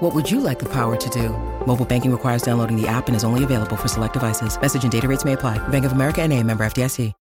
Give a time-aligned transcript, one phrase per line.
[0.00, 1.30] What would you like the power to do?
[1.66, 4.60] Mobile banking requires downloading the app and is only available for select devices.
[4.60, 5.56] Message and data rates may apply.
[5.68, 7.12] Bank of America and a member FDIC.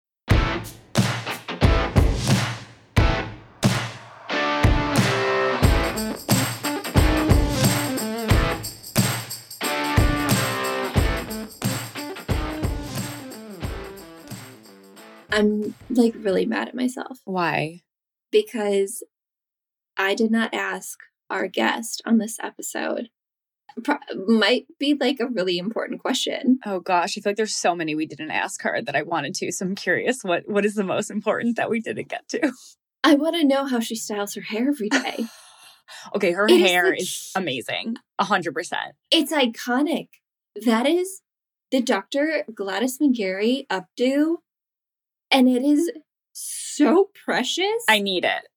[15.31, 17.81] I'm like really mad at myself Why?
[18.31, 19.03] because
[19.97, 23.09] I did not ask our guest on this episode.
[23.83, 23.97] Pro-
[24.27, 26.59] might be like a really important question.
[26.65, 29.35] Oh gosh, I feel like there's so many we didn't ask her that I wanted
[29.35, 29.51] to.
[29.51, 32.51] So I'm curious what what is the most important that we didn't get to?
[33.03, 35.25] I want to know how she styles her hair every day.
[36.15, 37.97] Okay, her It is hair the is amazing.
[38.17, 38.95] A hundred percent.
[39.11, 40.07] it's iconic.
[40.65, 41.21] That is
[41.69, 42.43] the Dr.
[42.55, 44.37] Gladys McGarey updo,
[45.29, 45.91] and it is
[46.33, 47.83] so precious.
[47.87, 48.47] I need it.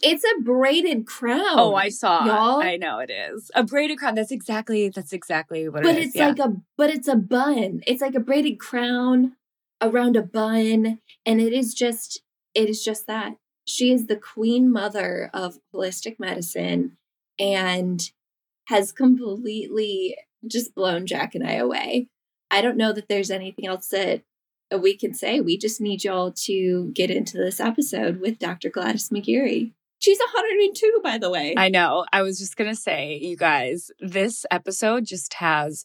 [0.00, 1.58] It's a braided crown.
[1.58, 2.24] Oh, I saw.
[2.24, 2.62] y'all.
[2.62, 3.50] I know it is.
[3.54, 4.14] A braided crown.
[4.14, 6.06] That's exactly that's exactly what but it is.
[6.08, 6.28] it's yeah.
[6.28, 9.32] like a but it's a bun it's like a braided crown
[9.80, 12.22] around a bun and it is just
[12.54, 16.96] it is just that she is the queen mother of holistic medicine
[17.38, 18.10] and
[18.66, 22.08] has completely just blown jac and i away
[22.50, 24.22] i don't know that there's anything else that
[24.80, 29.10] we can say we just need y'all to get into this episode with dr gladys
[29.10, 29.72] mcgarey
[30.08, 32.06] she's 102 by the way I know.
[32.12, 35.84] I was just going to say, you guys, this episode just has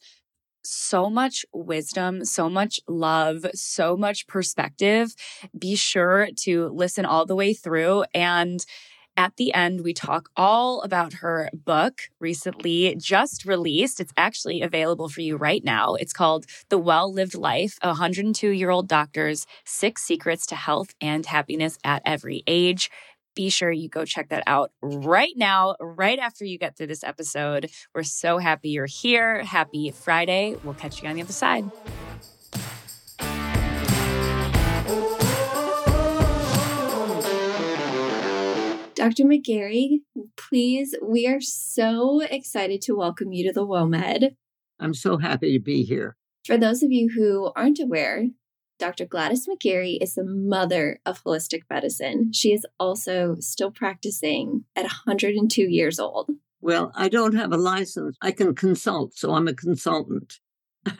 [0.63, 5.13] so much wisdom, so much love, so much perspective.
[5.57, 8.05] Be sure to listen all the way through.
[8.13, 8.65] And
[9.17, 13.99] at the end, we talk all about her book recently just released.
[13.99, 15.95] It's actually available for you right now.
[15.95, 20.95] It's called The Well Lived Life A 102 Year Old Doctor's Six Secrets to Health
[20.99, 22.89] and Happiness at Every Age
[23.35, 27.03] be sure you go check that out right now, right after you get through this
[27.03, 27.69] episode.
[27.93, 29.43] We're so happy you're here.
[29.43, 30.55] Happy Friday.
[30.63, 31.69] We'll catch you on the other side.
[38.95, 39.25] Dr.
[39.25, 40.01] McGarey,
[40.37, 44.35] please, we are so excited to welcome you to the WOMED.
[44.79, 46.15] I'm so happy to be here.
[46.45, 48.27] For those of you who aren't aware,
[48.79, 49.05] Dr.
[49.05, 52.31] Gladys McGarey is the mother of holistic medicine.
[52.33, 56.31] She is also still practicing at 102 years old.
[56.61, 58.15] Well, I don't have a license.
[58.21, 60.39] I can consult, so I'm a consultant.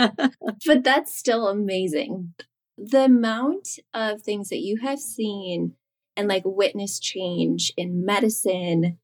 [0.65, 2.33] But that's still amazing.
[2.77, 5.75] The amount of things that you have seen
[6.15, 8.97] and like witness change in medicine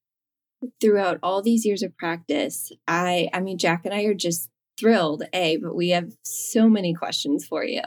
[0.82, 2.72] throughout all these years of practice.
[2.88, 4.50] I I mean Jac and I are just
[4.80, 7.82] thrilled, A, but we have so many questions for you.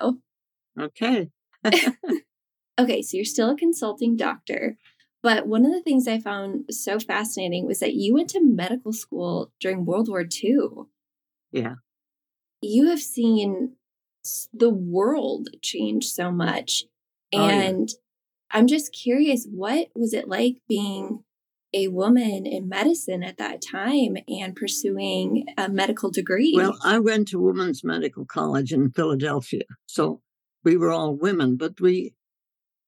[0.79, 1.31] Okay.
[2.79, 4.79] Okay, so you're still a consulting doctor,
[5.23, 8.93] but one of the things I found so fascinating was that you went to medical
[8.93, 10.87] school during World War II.
[11.53, 11.75] Yeah.
[12.63, 13.77] You have seen
[14.53, 16.85] the world change so much.
[17.35, 17.55] Oh, yeah.
[17.55, 17.89] And
[18.51, 21.25] I'm just curious, what was it like being
[21.75, 26.55] a woman in medicine at that time and pursuing a medical degree?
[26.57, 30.21] Well, I went to Women's Medical College in Philadelphia, so
[30.65, 32.15] we were all women, but we,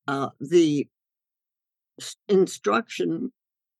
[0.07, 0.87] uh, the
[2.27, 3.31] instruction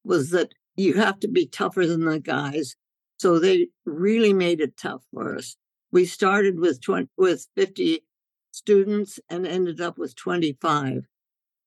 [0.04, 2.76] was that you have to be tougher than the guys.
[3.18, 5.56] So they really made it tough for us.
[5.90, 8.04] We started with 20, with 50
[8.50, 11.06] students and ended up with 25.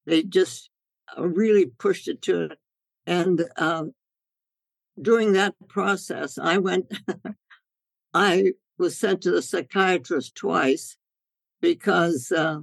[0.05, 0.69] They just
[1.17, 2.59] uh, really pushed it to it.
[3.07, 3.85] And uh,
[5.01, 6.91] during that process, I went,
[8.13, 10.97] I was sent to the psychiatrist twice
[11.61, 12.59] because uh,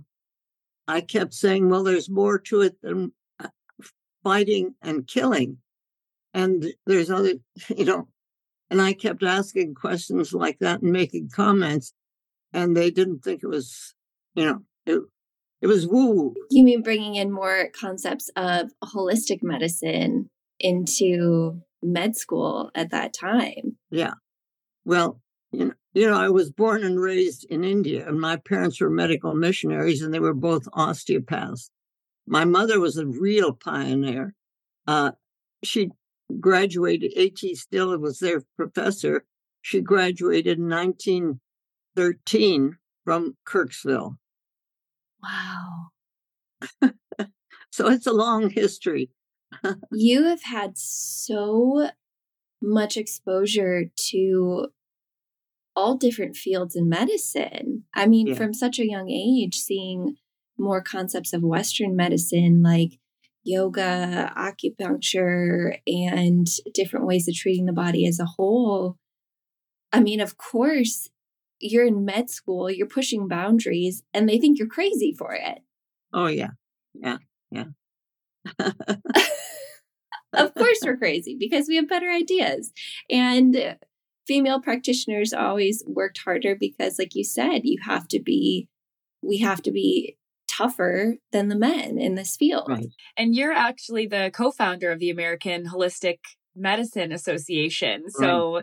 [0.88, 3.12] I kept saying, well, there's more to it than
[3.42, 3.48] uh,
[4.22, 5.58] fighting and killing.
[6.34, 7.34] And there's other,
[7.76, 8.08] you know,
[8.70, 11.92] and I kept asking questions like that and making comments,
[12.52, 13.94] and they didn't think it was,
[14.34, 15.00] you know, it,
[15.62, 16.34] it was woo.
[16.50, 20.28] You mean bringing in more concepts of holistic medicine
[20.58, 23.76] into med school at that time?
[23.90, 24.14] Yeah.
[24.84, 25.20] Well,
[25.52, 28.90] you know, you know, I was born and raised in India, and my parents were
[28.90, 31.70] medical missionaries, and they were both osteopaths.
[32.26, 34.34] My mother was a real pioneer.
[34.86, 35.12] Uh,
[35.64, 35.88] she
[36.38, 37.54] graduated, A.T.
[37.54, 39.24] Still was their professor.
[39.62, 44.18] She graduated in 1913 from Kirksville.
[45.22, 45.86] Wow.
[47.72, 49.08] so it's a long history.
[49.92, 51.88] you have had so
[52.60, 54.66] much exposure to
[55.76, 57.84] all different fields in medicine.
[57.94, 58.34] I mean, yeah.
[58.34, 60.16] from such a young age, seeing
[60.58, 62.98] more concepts of Western medicine like
[63.44, 68.96] yoga, acupuncture, and different ways of treating the body as a whole.
[69.92, 71.10] I mean, of course,
[71.60, 75.58] you're in med school, you're pushing boundaries, and they think you're crazy for it.
[76.12, 76.50] Oh, yeah.
[76.94, 77.18] Yeah.
[77.50, 77.64] Yeah.
[80.32, 82.72] of course, we're crazy because we have better ideas.
[83.10, 83.76] And
[84.26, 88.68] female practitioners always worked harder because, like you said, you have to be,
[89.22, 90.16] we have to be
[90.48, 92.68] tougher than the men in this field.
[92.68, 92.88] Right.
[93.16, 96.18] And you're actually the co founder of the American Holistic
[96.54, 98.04] Medicine Association.
[98.08, 98.62] So,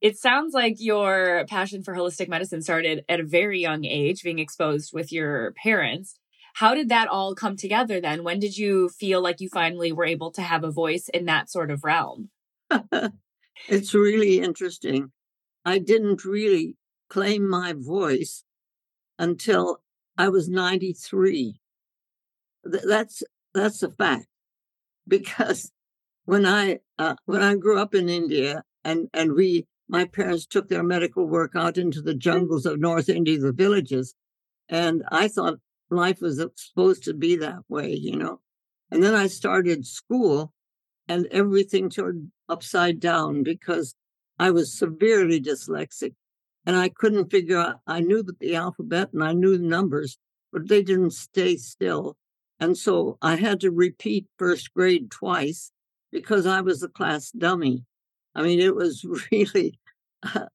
[0.00, 4.38] it sounds like your passion for holistic medicine started at a very young age, being
[4.38, 6.18] exposed with your parents.
[6.54, 8.24] How did that all come together then?
[8.24, 11.50] When did you feel like you finally were able to have a voice in that
[11.50, 12.30] sort of realm?
[13.68, 15.12] it's really interesting.
[15.64, 16.76] I didn't really
[17.08, 18.44] claim my voice
[19.18, 19.80] until
[20.16, 21.60] I was 93.
[22.64, 23.22] That's
[23.54, 24.26] that's a fact
[25.06, 25.72] because
[26.24, 30.68] when I uh, when I grew up in India and and we my parents took
[30.68, 34.14] their medical work out into the jungles of North India, the villages.
[34.68, 35.58] And I thought
[35.90, 38.40] life was supposed to be that way, you know.
[38.92, 40.52] And then I started school
[41.08, 43.94] and everything turned upside down because
[44.38, 46.14] I was severely dyslexic
[46.66, 47.80] and I couldn't figure out.
[47.86, 50.18] I knew the alphabet and I knew the numbers,
[50.52, 52.16] but they didn't stay still.
[52.58, 55.72] And so I had to repeat first grade twice
[56.12, 57.84] because I was a class dummy.
[58.34, 59.78] I mean, it was really,
[60.22, 60.46] uh,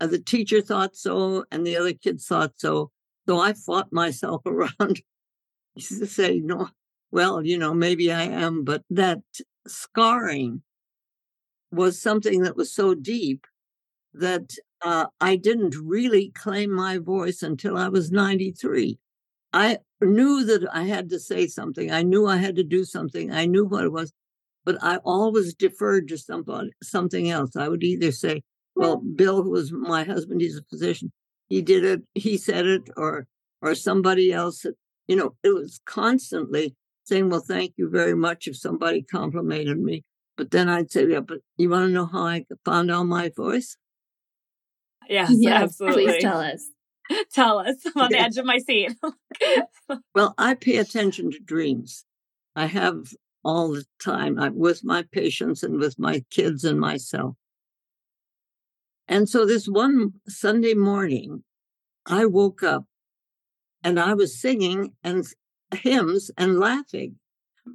[0.00, 2.90] the teacher thought so, and the other kids thought so.
[3.26, 5.00] So I fought myself around
[5.78, 6.68] to say, no,
[7.10, 9.20] well, you know, maybe I am, but that
[9.66, 10.62] scarring
[11.74, 13.46] was something that was so deep
[14.12, 18.98] that uh, I didn't really claim my voice until I was 93.
[19.52, 21.90] I knew that I had to say something.
[21.90, 23.32] I knew I had to do something.
[23.32, 24.12] I knew what it was
[24.64, 27.54] but I always deferred to somebody, something else.
[27.56, 28.42] I would either say,
[28.74, 31.12] well, Bill, who was my husband, he's a physician,
[31.48, 33.26] he did it, he said it, or
[33.60, 34.64] or somebody else.
[35.06, 36.74] You know, it was constantly
[37.04, 40.02] saying, well, thank you very much if somebody complimented me.
[40.36, 43.30] But then I'd say, yeah, but you want to know how I found out my
[43.36, 43.76] voice?
[45.08, 46.04] Yes, yes absolutely.
[46.04, 46.70] Please tell us.
[47.32, 47.76] tell us.
[47.94, 48.94] I'm on the edge of my seat.
[50.14, 52.04] well, I pay attention to dreams.
[52.56, 53.12] I have
[53.44, 57.36] all the time I'm with my patients and with my kids and myself.
[59.06, 61.44] And so this one Sunday morning,
[62.06, 62.84] I woke up
[63.82, 65.26] and I was singing and
[65.74, 67.16] hymns and laughing.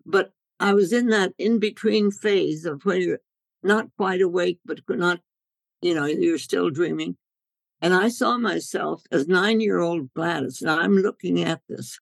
[0.05, 3.19] But I was in that in between phase of when you're
[3.63, 5.21] not quite awake, but not,
[5.81, 7.15] you know, you're still dreaming.
[7.81, 10.61] And I saw myself as nine year old Gladys.
[10.61, 11.99] Now I'm looking at this.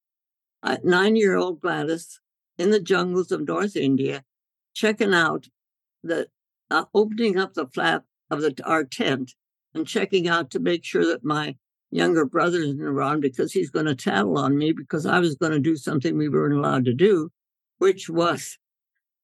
[0.84, 2.20] Nine year old Gladys
[2.58, 4.24] in the jungles of North India,
[4.74, 5.48] checking out
[6.04, 6.28] the
[6.70, 9.34] uh, opening up the flap of the, our tent
[9.74, 11.56] and checking out to make sure that my
[11.92, 15.54] younger brother isn't around because he's going to tattle on me because I was going
[15.54, 17.30] to do something we weren't allowed to do,
[17.78, 18.58] which was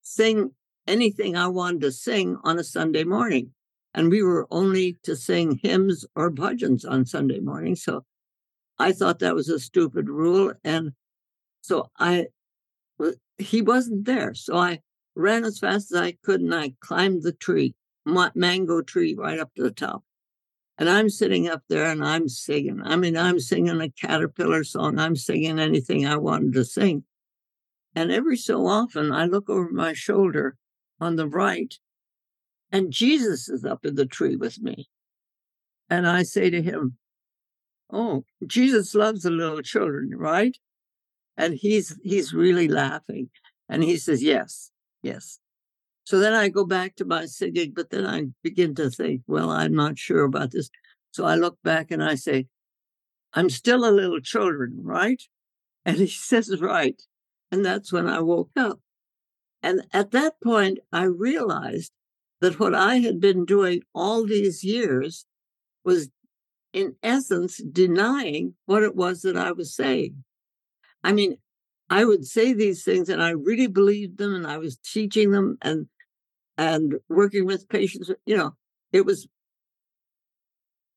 [0.02, 0.52] sing
[0.88, 3.52] anything I wanted to sing on a Sunday morning.
[3.94, 7.76] And we were only to sing hymns or bhajans on Sunday morning.
[7.76, 8.06] So
[8.80, 10.54] I thought that was a stupid rule.
[10.64, 10.94] And
[11.62, 12.28] so I
[13.38, 14.34] he wasn't there.
[14.34, 14.80] So I
[15.16, 19.54] ran as fast as I could and I climbed the tree, mango tree right up
[19.56, 20.04] to the top.
[20.78, 22.82] And I'm sitting up there and I'm singing.
[22.84, 24.98] I mean, I'm singing a caterpillar song.
[24.98, 27.04] I'm singing anything I wanted to sing.
[27.96, 30.58] And every so often I look over my shoulder
[31.00, 31.74] on the right
[32.72, 34.90] and Jesus is up in the tree with me.
[35.90, 36.98] And I say to him,
[37.92, 40.58] Oh, Jesus loves the little children, right?
[41.38, 43.30] And he's he's really laughing.
[43.70, 44.72] And he says, Yes,
[45.04, 45.40] yes.
[46.06, 49.50] So then I go back to my singing, but then I begin to think, well,
[49.50, 50.70] I'm not sure about this.
[51.12, 52.48] So I look back and I say,
[53.34, 55.22] I'm still a little children, right?
[55.86, 57.02] And he says, right.
[57.54, 58.80] And that's when I woke up.
[59.62, 61.92] And at that point, I realized
[62.42, 65.28] that what I had been doing all these years
[65.86, 66.10] was,
[66.74, 70.24] in essence, denying what it was that I was saying.
[71.04, 71.38] I mean,
[71.92, 75.60] I would say these things and I really believed them and I was teaching them
[75.62, 75.86] and
[76.58, 78.56] and working with patients, you know,
[78.92, 79.28] it was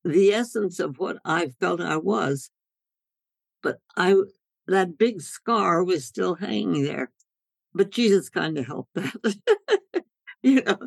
[0.07, 2.49] the essence of what I felt I was.
[3.63, 4.15] But I
[4.69, 7.11] that big scar was still hanging there.
[7.75, 9.37] But Jesus kind of helped that.
[10.43, 10.79] you know.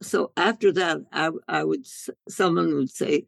[0.00, 1.86] So after that, I I would
[2.28, 3.26] someone would say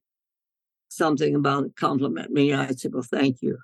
[0.89, 2.53] something about compliment me.
[2.53, 3.59] I'd say, "Well, thank you,"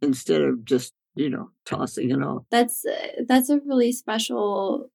[0.00, 2.44] instead of just you know tossing it off.
[2.50, 4.90] That's uh, that's a really special,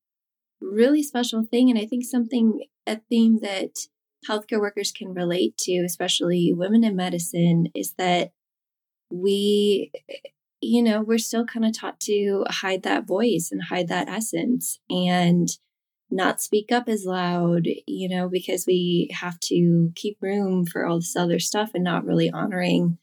[0.61, 3.71] really special thing, and I think something a theme that
[4.27, 8.31] healthcare workers can relate to, especially women in medicine, is that
[9.11, 9.91] we
[10.61, 14.79] you know, we're still kind of taught to hide that voice and hide that essence
[14.89, 15.47] and
[16.09, 20.99] not speak up as loud, you know, because we have to keep room for all
[20.99, 22.97] this other stuff and not really honoring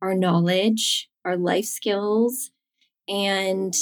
[0.00, 2.50] our knowledge, our life skills,
[3.08, 3.74] and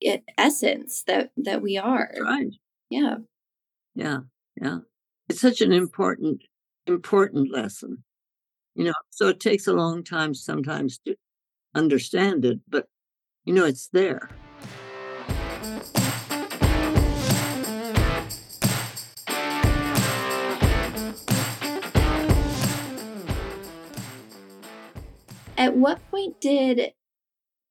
[0.00, 2.12] it, essence that that we are.
[2.20, 2.52] Right.
[2.90, 3.16] Yeah.
[3.94, 4.20] Yeah.
[4.60, 4.78] Yeah.
[5.28, 6.42] It's such an important,
[6.86, 8.04] important lesson.
[8.74, 11.16] You know, so it takes a long time sometimes to
[11.74, 12.88] understand it, but
[13.44, 14.28] you know, it's there.
[25.56, 26.94] At what point did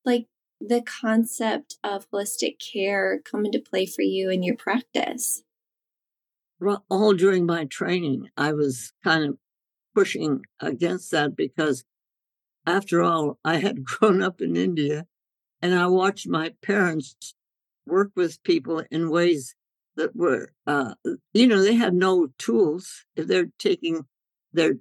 [0.05, 0.27] like
[0.61, 5.41] the concept of holistic care come into play for you in your practice?
[6.89, 9.37] All during my training, I was kind of
[9.95, 11.83] pushing against that because
[12.69, 15.05] after all, I had grown up in India
[15.61, 17.15] and I watched my parents
[17.85, 19.55] work with people in ways
[19.95, 20.93] that were, uh,
[21.33, 23.05] you know, they had no tools.
[23.15, 24.05] If they're taking
[24.53, 24.75] their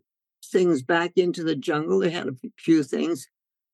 [0.44, 3.28] things back into the jungle, they had a few things,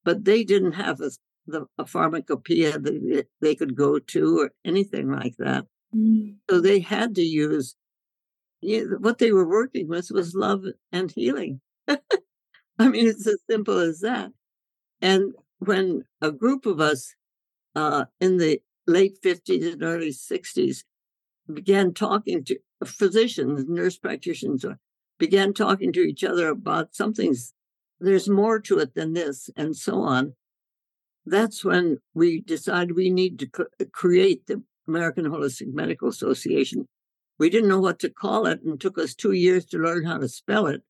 [0.04, 1.11] but they didn't have a,
[1.47, 5.66] the, a pharmacopoeia that they could go to or anything like that.
[5.94, 6.37] Mm.
[6.49, 7.76] So they had to use
[8.61, 11.61] you know, what they were working with was love and healing.
[12.78, 14.33] I mean, it's as simple as that.
[15.00, 17.14] And when a group of us
[17.75, 20.85] uh, in the late 50s and early 60s
[21.52, 24.75] began talking to physicians, nurse practitioners, uh,
[25.19, 27.52] began talking to each other about something's,
[28.00, 30.35] there's more to it than this, and so on.
[31.25, 36.87] That's when we decided we need to create the American Holistic Medical Association.
[37.38, 40.04] We didn't know what to call it and it took us two years to learn
[40.04, 40.83] how to spell it,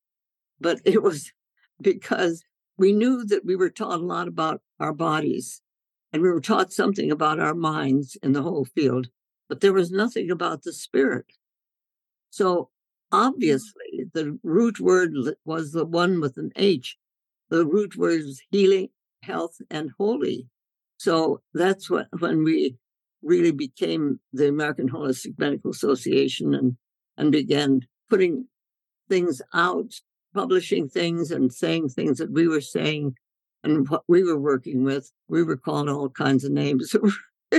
[0.61, 1.33] but it was
[1.81, 2.45] because
[2.77, 5.63] we knew that we were taught a lot about our bodies
[6.13, 9.09] and we were taught something about our minds in the whole field,
[9.49, 11.27] but there was nothing about the spirit.
[12.31, 12.67] So mm.
[13.13, 15.13] obviously, the root word
[15.45, 16.97] was the one with an H.
[17.51, 18.89] The root word is healing,
[19.23, 20.49] health, and holy.
[20.99, 22.77] So that's what when we
[23.23, 26.77] really became the American Holistic Medical Association and
[27.17, 28.47] and began putting
[29.09, 29.95] things out
[30.35, 33.15] publishing things and saying things that we were saying
[33.63, 35.11] and what we were working with.
[35.29, 36.95] We were called all kinds of names.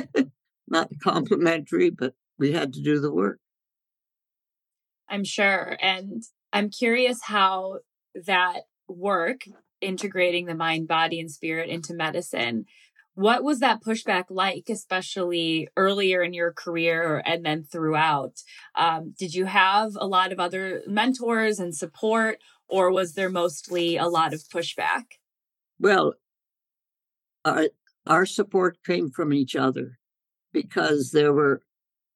[0.68, 3.40] Not complimentary, but we had to do the work.
[5.10, 5.78] I'm sure.
[5.82, 7.80] And I'm curious how
[8.26, 9.42] that work,
[9.82, 12.66] integrating the mind, body, and spirit into medicine,
[13.16, 18.42] what was that pushback like, especially earlier in your career and then throughout?
[18.76, 23.98] Um, did you have a lot of other mentors and support, or was there mostly
[23.98, 25.04] a lot of pushback?
[25.80, 26.14] Well,
[27.44, 27.70] our,
[28.08, 30.00] our support came from each other
[30.52, 31.62] because there were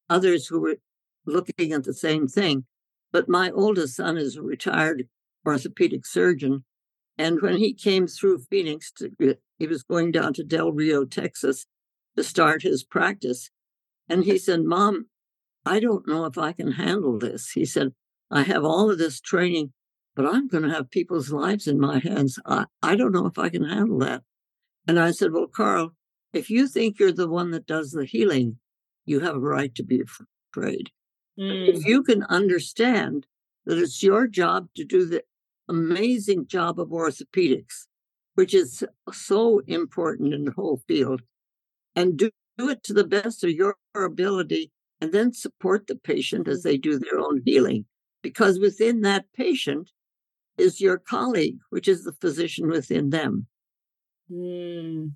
[0.08, 0.76] others who were
[1.26, 2.64] looking at the same thing.
[3.12, 5.08] But my oldest son is a retired
[5.46, 6.64] orthopedic surgeon.
[7.18, 11.66] And when he came through Phoenix, to, he was going down to Del Rio, Texas
[12.16, 13.50] to start his practice.
[14.08, 15.06] And he said, Mom,
[15.66, 17.50] I don't know if I can handle this.
[17.50, 17.92] He said,
[18.30, 19.72] I have all of this training
[20.20, 22.38] but I'm going to have people's lives in my hands.
[22.44, 24.22] I, I don't know if I can handle that.
[24.86, 25.94] And I said, Well, Carl,
[26.34, 28.58] if you think you're the one that does the healing,
[29.06, 30.90] you have a right to be afraid.
[31.38, 31.68] Mm.
[31.68, 33.26] If you can understand
[33.64, 35.22] that it's your job to do the
[35.70, 37.86] amazing job of orthopedics,
[38.34, 41.22] which is so important in the whole field,
[41.96, 46.46] and do, do it to the best of your ability, and then support the patient
[46.46, 47.86] as they do their own healing.
[48.22, 49.90] Because within that patient
[50.60, 53.46] is your colleague, which is the physician within them.
[54.30, 55.12] Mm.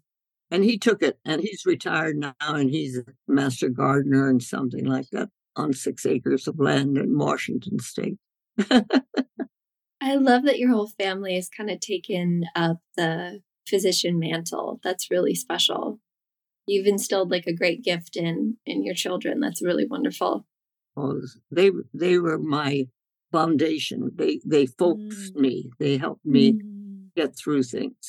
[0.51, 4.85] And he took it, and he's retired now, and he's a master gardener and something
[4.85, 8.19] like that on six acres of land in Washington State.
[10.05, 14.81] I love that your whole family has kind of taken up the physician mantle.
[14.85, 16.01] That's really special.
[16.67, 19.41] You've instilled like a great gift in in your children.
[19.41, 20.47] That's really wonderful.
[20.95, 21.21] Well,
[21.51, 22.89] they they were my
[23.38, 23.99] foundation.
[24.14, 25.41] They they focused Mm.
[25.47, 25.71] me.
[25.81, 27.11] They helped me Mm.
[27.17, 28.05] get through things.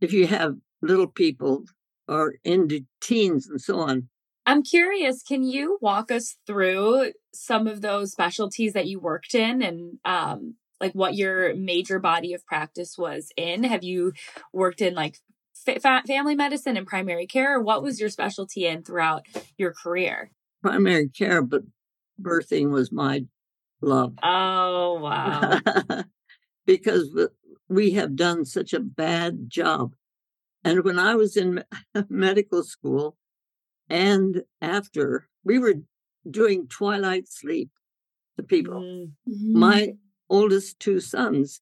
[0.00, 1.64] If you have little people
[2.08, 4.08] or into teens and so on,
[4.44, 9.62] I'm curious, can you walk us through some of those specialties that you worked in
[9.62, 13.62] and um like what your major body of practice was in?
[13.64, 14.12] Have you
[14.52, 15.14] worked in like
[15.64, 19.22] fa- fa- family medicine and primary care or what was your specialty in throughout
[19.56, 20.30] your career?
[20.62, 21.62] primary care, but
[22.20, 23.24] birthing was my
[23.82, 24.14] love.
[24.22, 25.60] Oh, wow.
[26.66, 27.08] because
[27.68, 29.94] we have done such a bad job.
[30.64, 31.64] And when I was in
[32.08, 33.16] medical school
[33.88, 35.74] and after, we were
[36.30, 37.70] doing twilight sleep
[38.36, 38.80] to people.
[38.80, 39.94] Mm, My
[40.30, 41.60] oldest two sons,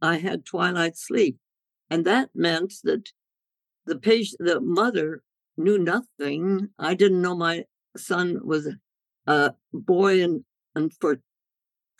[0.00, 1.38] I had twilight sleep.
[1.90, 3.10] And that meant that
[3.86, 5.22] the patient, the mother
[5.56, 6.68] knew nothing.
[6.78, 7.64] I didn't know my
[7.96, 8.68] son was
[9.26, 10.44] a boy and,
[10.78, 11.20] and for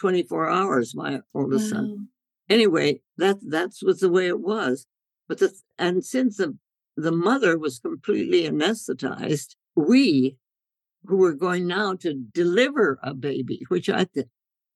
[0.00, 2.08] 24 hours, my oldest son
[2.48, 4.86] anyway, that that's was the way it was.
[5.28, 6.56] But the and since the
[6.96, 10.36] the mother was completely anesthetized, we
[11.04, 14.26] who were going now to deliver a baby, which I th-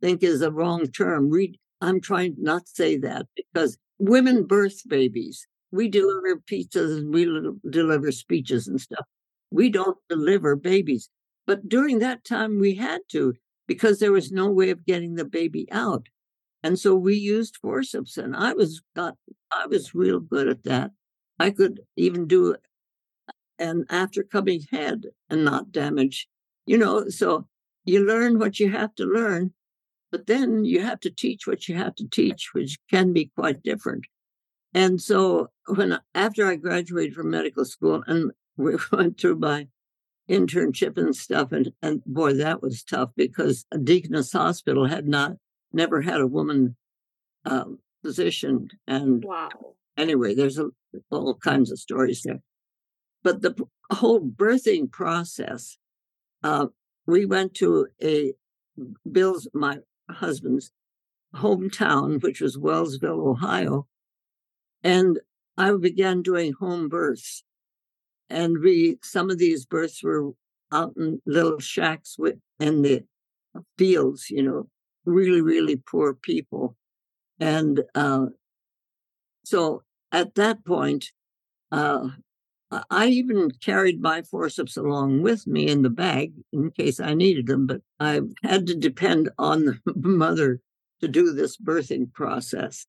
[0.00, 1.30] think is a wrong term.
[1.30, 5.46] Read, I'm trying not to say that because women birth babies.
[5.72, 9.06] We deliver pizzas and we li- deliver speeches and stuff.
[9.50, 11.08] We don't deliver babies.
[11.46, 13.34] But during that time, we had to
[13.66, 16.08] because there was no way of getting the baby out.
[16.62, 19.16] And so we used forceps, and I was got
[19.50, 20.92] I was real good at that.
[21.38, 22.56] I could even do
[23.58, 26.28] an after coming head and not damage,
[26.66, 27.08] you know.
[27.08, 27.48] So
[27.84, 29.52] you learn what you have to learn,
[30.10, 33.62] but then you have to teach what you have to teach, which can be quite
[33.62, 34.04] different.
[34.74, 39.68] And so when after I graduated from medical school and we went through my
[40.28, 45.36] internship and stuff, and and boy, that was tough because Deaconess Hospital had not
[45.72, 46.76] never had a woman
[47.44, 49.48] um, physician, and wow.
[49.96, 50.70] anyway, there's a,
[51.10, 52.40] all kinds of stories there.
[53.22, 55.78] But the p- whole birthing process,
[56.42, 56.66] uh,
[57.06, 58.34] we went to a
[59.10, 59.78] Bill's, my
[60.10, 60.72] husband's
[61.34, 63.86] hometown, which was Wellsville, Ohio,
[64.82, 65.20] and
[65.56, 67.44] I began doing home births.
[68.32, 70.30] And we, some of these births were
[70.72, 73.04] out in little shacks with, in the
[73.76, 74.68] fields, you know,
[75.04, 76.76] really, really poor people.
[77.38, 78.26] And uh,
[79.44, 81.12] so at that point,
[81.70, 82.08] uh,
[82.90, 87.46] I- even carried my forceps along with me in the bag in case I needed
[87.46, 90.60] them, but I had to depend on the mother
[91.02, 92.86] to do this birthing process.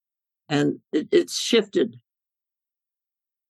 [0.47, 1.97] And it, it's shifted.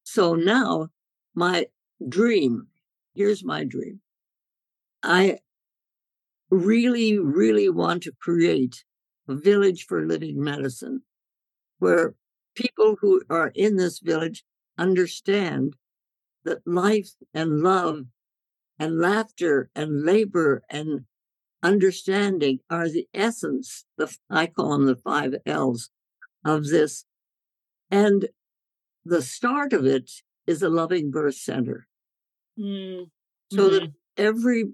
[0.03, 0.89] So now
[1.35, 1.67] my
[2.07, 2.67] dream
[3.13, 3.99] here's my dream.
[5.01, 5.39] I
[6.49, 8.83] really, really want to create
[9.27, 11.01] a village for living medicine
[11.79, 12.15] where
[12.55, 14.43] people who are in this village
[14.77, 15.75] understand
[16.43, 18.05] that life and love
[18.79, 21.05] and laughter and labor and
[21.61, 25.89] understanding are the essence, the, I call them the five L's
[26.43, 27.05] of this.
[27.89, 28.27] And
[29.05, 30.11] the start of it
[30.45, 31.87] is a loving birth center
[32.59, 33.09] Mm,
[33.51, 34.65] so that every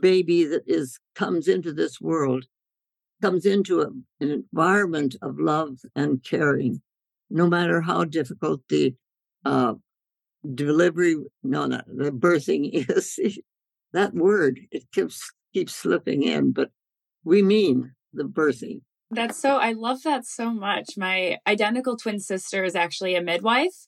[0.00, 2.46] baby that is comes into this world
[3.22, 3.86] comes into a,
[4.20, 6.80] an environment of love and caring
[7.30, 8.94] no matter how difficult the
[9.44, 9.74] uh,
[10.54, 13.38] delivery no no the birthing is
[13.92, 16.70] that word it keeps keeps slipping in but
[17.24, 20.96] we mean the birthing That's so, I love that so much.
[20.96, 23.86] My identical twin sister is actually a midwife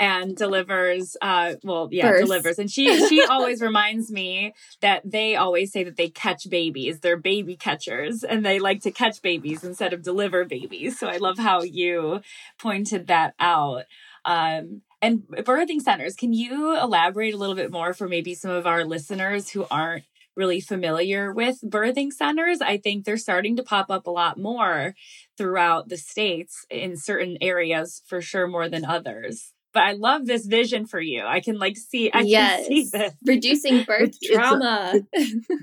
[0.00, 2.58] and delivers, uh, well, yeah, delivers.
[2.58, 7.00] And she, she always reminds me that they always say that they catch babies.
[7.00, 10.98] They're baby catchers and they like to catch babies instead of deliver babies.
[10.98, 12.22] So I love how you
[12.58, 13.84] pointed that out.
[14.24, 18.66] Um, and birthing centers, can you elaborate a little bit more for maybe some of
[18.66, 20.04] our listeners who aren't
[20.36, 22.60] really familiar with birthing centers.
[22.62, 24.94] I think they're starting to pop up a lot more
[25.36, 29.52] throughout the states in certain areas for sure more than others.
[29.72, 31.22] But I love this vision for you.
[31.24, 32.66] I can like see I yes.
[32.66, 33.14] can see this.
[33.24, 35.00] Reducing birth It's- it's a- trauma.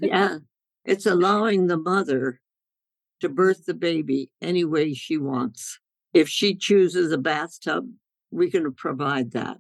[0.02, 0.38] yeah
[0.86, 2.39] it's allowing the mother
[3.20, 5.80] to birth the baby any way she wants
[6.13, 7.89] if she chooses a bathtub
[8.32, 9.58] we can provide that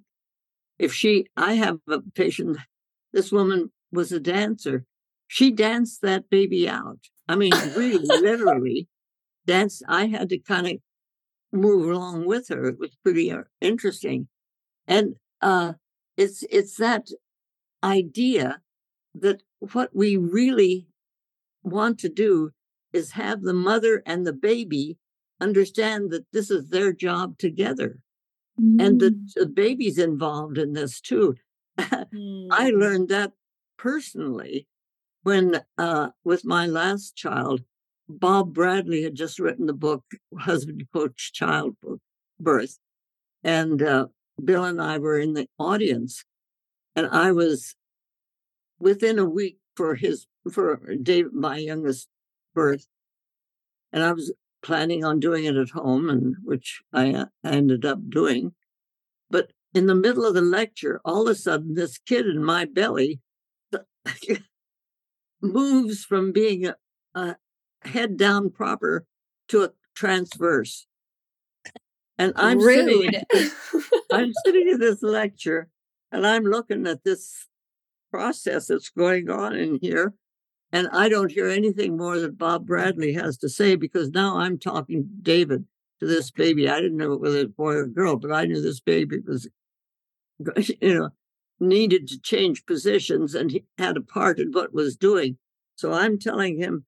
[0.79, 2.57] if she i have a patient
[3.11, 4.85] this woman was a dancer
[5.27, 8.87] she danced that baby out i mean really literally
[9.45, 10.73] danced i had to kind of
[11.51, 14.27] move along with her it was pretty uh, interesting
[14.87, 15.73] and uh
[16.15, 17.07] it's it's that
[17.83, 18.61] idea
[19.13, 20.87] that what we really
[21.63, 22.51] want to do
[22.93, 24.97] is have the mother and the baby
[25.39, 27.99] understand that this is their job together
[28.59, 28.81] mm.
[28.83, 29.33] and that mm.
[29.35, 31.35] the baby's involved in this too.
[31.79, 32.47] mm.
[32.51, 33.33] I learned that
[33.77, 34.67] personally
[35.23, 37.61] when, uh, with my last child,
[38.09, 40.03] Bob Bradley had just written the book
[40.37, 41.75] Husband Coach Child
[42.39, 42.79] Birth.
[43.43, 44.07] And uh,
[44.43, 46.23] Bill and I were in the audience.
[46.95, 47.75] And I was
[48.79, 52.07] within a week for his, for Dave, my youngest
[52.53, 52.87] birth.
[53.93, 57.99] And I was planning on doing it at home, and which I, uh, ended up
[58.09, 58.53] doing.
[59.29, 62.65] But in the middle of the lecture, all of a sudden, this kid in my
[62.65, 63.19] belly
[65.41, 66.75] moves from being a,
[67.13, 67.35] a
[67.83, 69.05] head down proper
[69.49, 70.86] to a transverse.
[72.17, 72.87] And I'm Rude.
[72.87, 73.21] sitting,
[74.11, 75.69] I'm sitting in this lecture,
[76.11, 77.47] and I'm looking at this
[78.11, 80.13] process that's going on in here.
[80.71, 84.57] And I don't hear anything more that Bob Bradley has to say because now I'm
[84.57, 85.65] talking David
[85.99, 86.69] to this baby.
[86.69, 89.47] I didn't know whether it's boy or girl, but I knew this baby was,
[90.81, 91.09] you know,
[91.59, 95.37] needed to change positions and he had a part in what was doing.
[95.75, 96.85] So I'm telling him,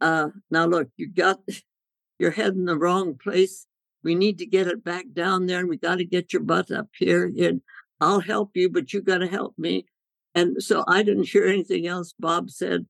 [0.00, 1.40] uh, now look, you got
[2.18, 3.66] your head in the wrong place.
[4.04, 6.70] We need to get it back down there and we got to get your butt
[6.70, 7.30] up here.
[7.38, 7.60] And
[8.00, 9.86] I'll help you, but you got to help me.
[10.34, 12.86] And so I didn't hear anything else Bob said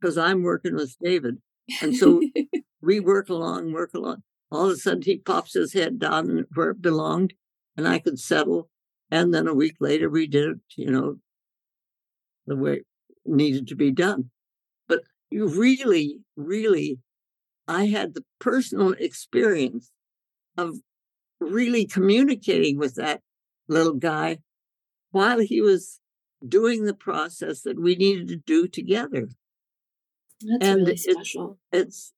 [0.00, 1.38] because I'm working with David.
[1.80, 2.20] And so
[2.82, 4.22] we work along, work along.
[4.50, 7.32] All of a sudden, he pops his head down where it belonged,
[7.76, 8.68] and I could settle.
[9.10, 11.16] And then a week later, we did it, you know,
[12.46, 12.86] the way it
[13.24, 14.30] needed to be done.
[14.88, 16.98] But you really, really,
[17.66, 19.90] I had the personal experience
[20.56, 20.76] of
[21.40, 23.20] really communicating with that
[23.68, 24.38] little guy
[25.10, 26.00] while he was
[26.46, 29.28] doing the process that we needed to do together.
[30.40, 31.58] That's and really special.
[31.70, 32.12] It's, it's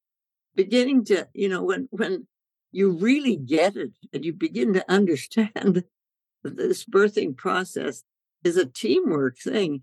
[0.55, 2.27] beginning to, you know, when when
[2.73, 5.85] you really get it and you begin to understand
[6.43, 8.03] that this birthing process
[8.43, 9.83] is a teamwork thing,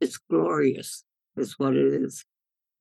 [0.00, 1.04] it's glorious,
[1.36, 2.24] is what it is.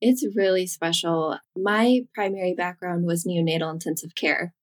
[0.02, 1.38] It's really special.
[1.56, 4.54] My primary background was neonatal intensive care.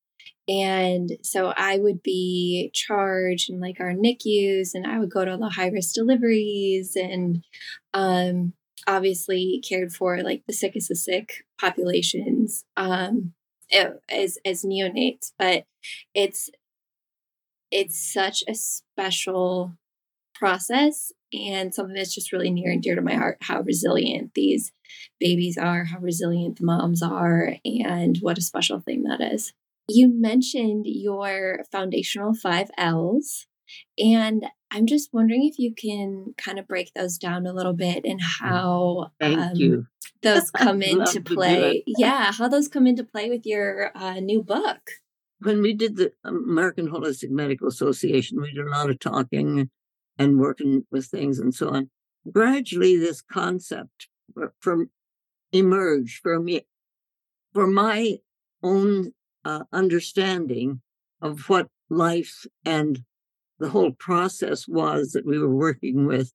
[0.48, 5.36] And so I would be charged in like our NICUs and I would go to
[5.36, 7.44] the high risk deliveries and
[7.92, 8.54] um,
[8.86, 13.34] obviously cared for like the sickest of sick populations um,
[14.08, 15.64] as as neonates, but
[16.14, 16.48] it's
[17.70, 19.72] it's such a special
[20.34, 24.72] process and something that's just really near and dear to my heart how resilient these
[25.20, 29.52] babies are, how resilient the moms are, and what a special thing that is.
[29.88, 33.46] You mentioned your foundational five L's,
[33.98, 38.04] and I'm just wondering if you can kind of break those down a little bit
[38.04, 39.88] and mm, how um,
[40.22, 41.84] those come into play.
[41.98, 44.80] Yeah, how those come into play with your uh, new book.
[45.40, 49.70] When we did the American Holistic Medical Association, we did a lot of talking
[50.18, 51.90] and working with things and so on.
[52.30, 54.08] Gradually, this concept
[54.60, 54.90] from
[55.52, 56.66] emerged for me,
[57.54, 58.18] for my
[58.62, 59.12] own
[59.48, 60.82] uh, understanding
[61.22, 63.02] of what life and
[63.58, 66.32] the whole process was that we were working with.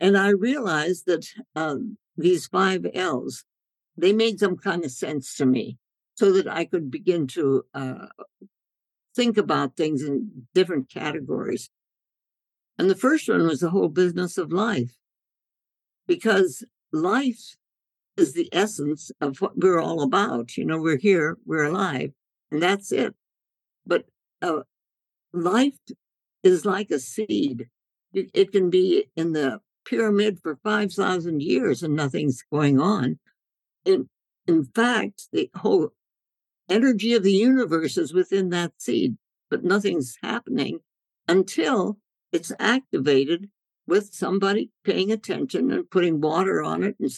[0.00, 3.44] And I realized that um, these five L's,
[3.96, 5.78] they made some kind of sense to me
[6.14, 8.06] so that I could begin to uh,
[9.14, 11.70] think about things in different categories.
[12.76, 14.96] And the first one was the whole business of life,
[16.08, 17.56] because life
[18.16, 20.56] is the essence of what we're all about.
[20.56, 22.12] You know, we're here, we're alive,
[22.50, 23.14] and that's it.
[23.86, 24.04] But
[24.42, 24.60] uh,
[25.32, 25.78] life
[26.42, 27.68] is like a seed.
[28.12, 33.18] It, it can be in the pyramid for 5,000 years and nothing's going on.
[33.84, 34.08] In,
[34.46, 35.90] in fact, the whole
[36.68, 39.16] energy of the universe is within that seed,
[39.50, 40.80] but nothing's happening
[41.28, 41.98] until
[42.32, 43.48] it's activated
[43.86, 47.10] with somebody paying attention and putting water on it and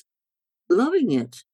[0.76, 1.44] loving it.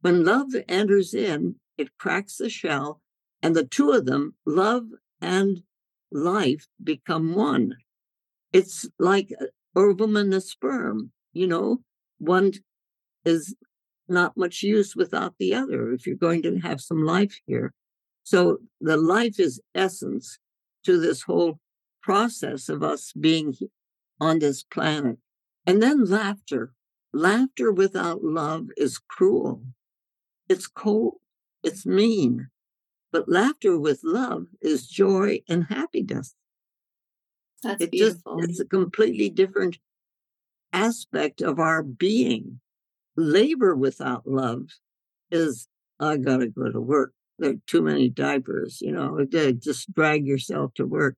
[0.00, 3.00] When love enters in, it cracks the shell,
[3.42, 4.84] and the two of them, love
[5.20, 5.62] and
[6.12, 7.76] life become one.
[8.52, 11.82] It's like a ovum and a sperm, you know,
[12.18, 12.52] one
[13.24, 13.54] is
[14.08, 17.72] not much use without the other if you're going to have some life here.
[18.22, 20.38] So the life is essence
[20.84, 21.58] to this whole
[22.02, 23.54] process of us being
[24.20, 25.18] on this planet.
[25.66, 26.72] And then laughter.
[27.14, 29.62] Laughter without love is cruel.
[30.48, 31.20] It's cold.
[31.62, 32.48] It's mean.
[33.12, 36.34] But laughter with love is joy and happiness.
[37.62, 38.40] That's it beautiful.
[38.40, 39.78] Just, it's a completely different
[40.72, 42.58] aspect of our being.
[43.16, 44.70] Labor without love
[45.30, 45.68] is
[46.00, 47.12] I gotta go to work.
[47.38, 51.14] There are too many diapers, you know, just drag yourself to work.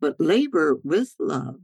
[0.00, 1.56] But labor with love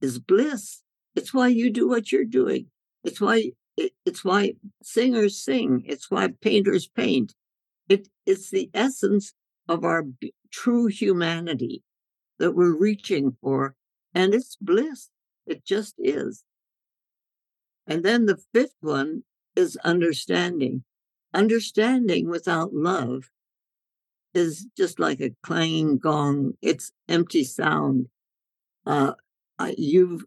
[0.00, 0.80] is bliss.
[1.14, 2.66] It's why you do what you're doing.
[3.04, 5.84] It's why it, it's why singers sing.
[5.86, 7.34] It's why painters paint.
[7.88, 9.32] It, it's the essence
[9.68, 11.82] of our b- true humanity
[12.38, 13.74] that we're reaching for,
[14.14, 15.10] and it's bliss.
[15.46, 16.44] It just is.
[17.86, 19.24] And then the fifth one
[19.56, 20.84] is understanding.
[21.34, 23.30] Understanding without love
[24.34, 26.54] is just like a clanging gong.
[26.62, 28.08] It's empty sound.
[28.86, 29.14] Uh,
[29.76, 30.24] you've,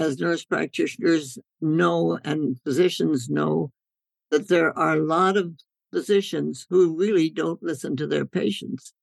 [0.00, 3.70] as nurse practitioners, know and physicians know
[4.30, 5.52] that there are a lot of
[5.92, 8.94] physicians who really don't listen to their patients.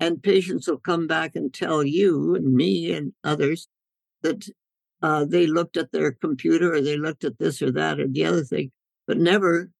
[0.00, 3.68] And patients will come back and tell you and me and others
[4.22, 4.48] that
[5.00, 8.24] uh, they looked at their computer or they looked at this or that or the
[8.24, 8.72] other thing,
[9.06, 9.70] but never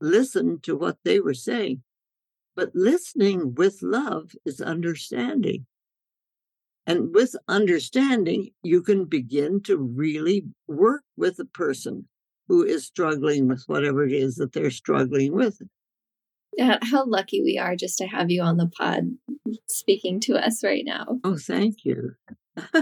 [0.00, 1.82] listened to what they were saying.
[2.54, 5.66] But listening with love is understanding.
[6.86, 12.08] And with understanding, you can begin to really work with a person
[12.48, 15.60] who is struggling with whatever it is that they're struggling with.
[16.56, 19.16] Yeah, how lucky we are just to have you on the pod
[19.68, 21.18] speaking to us right now.
[21.24, 22.12] Oh, thank you.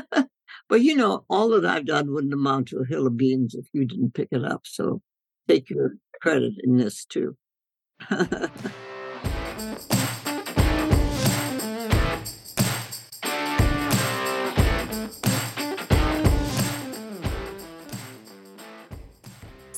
[0.69, 3.67] but you know, all that I've done wouldn't amount to a hill of beans if
[3.73, 4.63] you didn't pick it up.
[4.65, 5.01] So
[5.49, 7.37] take your credit in this too.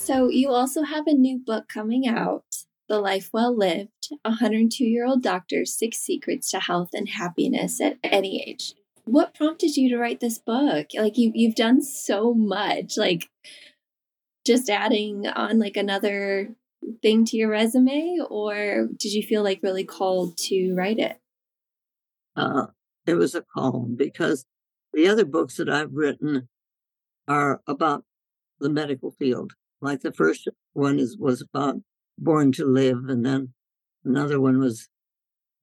[0.07, 2.45] So, you also have a new book coming out,
[2.89, 7.99] The Life Well Lived 102 Year Old Doctor's Six Secrets to Health and Happiness at
[8.05, 8.75] Any Age.
[9.05, 10.91] What prompted you to write this book?
[10.97, 13.29] Like, you, you've done so much, like,
[14.47, 16.55] just adding on like another
[17.03, 21.19] thing to your resume, or did you feel like really called to write it?
[22.37, 22.67] Uh,
[23.07, 24.47] it was a call because
[24.93, 26.49] the other books that I've written
[27.27, 28.05] are about
[28.61, 29.55] the medical field.
[29.81, 31.77] Like the first one is was about
[32.19, 33.53] born to live, and then
[34.05, 34.89] another one was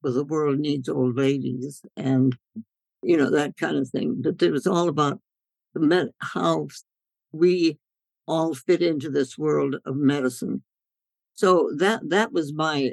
[0.02, 2.36] well, the world needs old ladies, and
[3.02, 4.22] you know that kind of thing.
[4.22, 5.20] But it was all about
[5.74, 6.68] med- how
[7.32, 7.78] we
[8.26, 10.62] all fit into this world of medicine.
[11.34, 12.92] So that that was my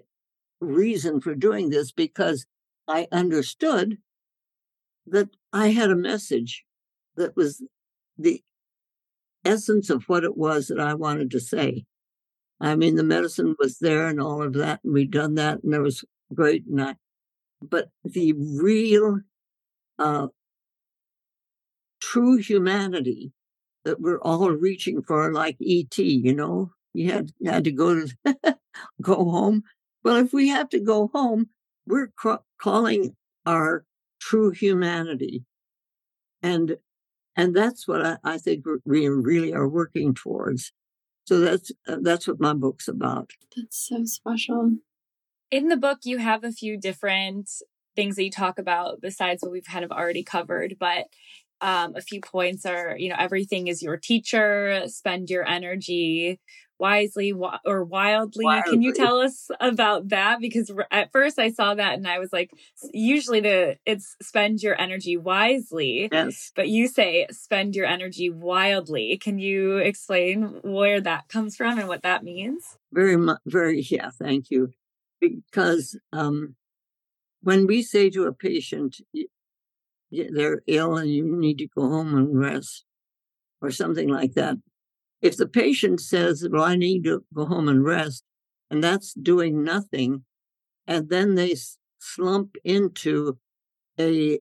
[0.60, 2.46] reason for doing this because
[2.88, 3.98] I understood
[5.08, 6.64] that I had a message
[7.16, 7.64] that was
[8.18, 8.44] the
[9.46, 11.86] essence of what it was that I wanted to say.
[12.60, 15.74] I mean, the medicine was there and all of that, and we'd done that, and
[15.74, 16.66] it was great.
[16.68, 16.96] And I,
[17.62, 19.22] but the real,
[20.00, 20.28] uh,
[22.02, 23.32] true humanity
[23.86, 28.58] that we're all reaching for, like ET, you know, you had had to go to
[29.02, 29.64] go home.
[30.04, 31.50] Well, if we have to go home,
[31.88, 33.86] we're ca- calling our
[34.20, 35.46] true humanity,
[36.44, 36.78] and
[37.36, 40.72] and that's what I, I think we really are working towards.
[41.26, 43.32] So that's uh, that's what my book's about.
[43.56, 44.78] That's so special.
[45.50, 47.50] In the book, you have a few different
[47.96, 51.08] things that you talk about besides what we've kind of already covered, but
[51.62, 56.40] um, a few points are, you know, everything is your teacher, spend your energy
[56.82, 58.44] wisely or wildly.
[58.44, 58.72] wildly.
[58.72, 60.42] Can you tell us about that?
[60.42, 62.50] Because at first I saw that and I was like,
[62.92, 66.10] usually the it's spend your energy wisely.
[66.12, 66.52] Yes.
[66.56, 69.20] But you say spend your energy wildly.
[69.22, 72.80] Can you explain where that comes from and what that means?
[72.92, 74.72] Very much, very, yeah, thank you.
[75.22, 76.56] Because um,
[77.42, 78.98] when we say to a patient,
[80.12, 82.86] they're ill and you need to go home and rest
[83.62, 84.56] or something like that,
[85.22, 88.24] if the patient says, Well, I need to go home and rest,
[88.70, 90.24] and that's doing nothing,
[90.88, 91.56] and then they
[92.00, 93.38] slump into
[94.00, 94.40] a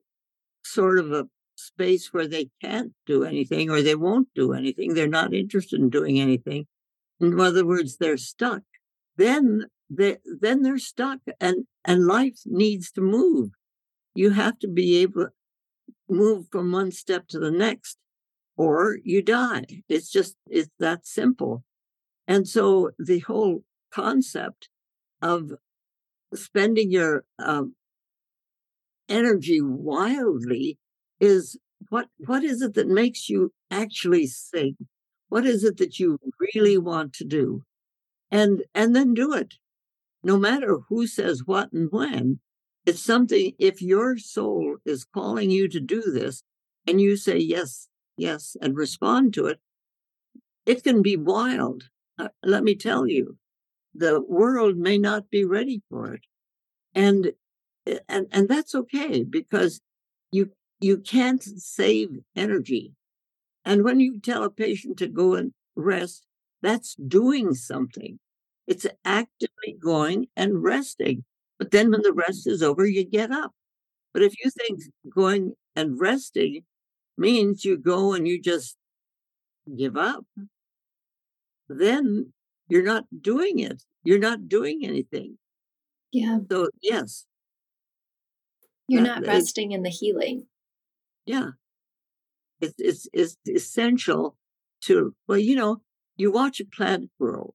[0.64, 5.07] sort of a space where they can't do anything or they won't do anything, they're
[5.07, 6.66] not interested in doing anything.
[7.21, 8.62] In other words, they're stuck.
[9.16, 13.51] Then they, then they're stuck and, and life needs to move.
[14.14, 15.31] You have to be able to
[16.09, 17.99] move from one step to the next
[18.57, 19.65] or you die.
[19.89, 21.65] It's just, it's that simple.
[22.27, 24.69] And so the whole concept
[25.23, 25.53] of
[26.35, 27.75] spending your um,
[29.09, 30.79] energy wildly
[31.19, 31.59] is
[31.89, 34.77] what what is it that makes you actually sing
[35.29, 36.19] what is it that you
[36.55, 37.63] really want to do
[38.31, 39.55] and and then do it
[40.23, 42.39] no matter who says what and when
[42.87, 46.43] it's something if your soul is calling you to do this
[46.87, 49.61] and you say yes yes, and respond to it,
[50.66, 51.85] it can be wild.
[52.18, 53.37] uh, let me tell you,
[53.94, 56.23] the world may not be ready for it.
[56.94, 57.33] And
[57.87, 59.81] eh, and and that's okay because
[60.33, 62.94] you you can't save energy.
[63.64, 66.27] And when you tell a patient to go and rest,
[66.62, 68.18] that's doing something.
[68.66, 71.25] It's actively going and resting.
[71.59, 73.53] But then when the rest is over, you get up.
[74.14, 74.81] But if you think
[75.14, 76.64] going and resting
[77.21, 78.77] means you go and you just
[79.77, 80.25] give up,
[81.69, 82.33] then
[82.69, 83.85] you're not doing it.
[84.03, 85.39] You're not doing anything.
[86.11, 86.39] Yeah.
[86.51, 87.27] So, yes.
[88.89, 90.47] You're not resting in the healing.
[91.25, 91.51] Yeah.
[92.61, 94.37] It's, it's, it's essential
[94.83, 95.83] to, well, you know,
[96.17, 97.55] you watch a plant grow,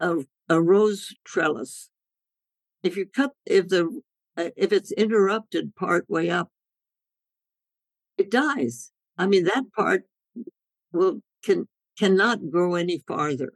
[0.00, 1.90] a, a rose trellis.
[2.82, 4.02] If you cut, if the,
[4.36, 6.50] uh, if it's interrupted part way up,
[8.18, 8.92] it dies.
[9.18, 10.04] I mean, that part
[10.92, 13.52] will can cannot grow any farther.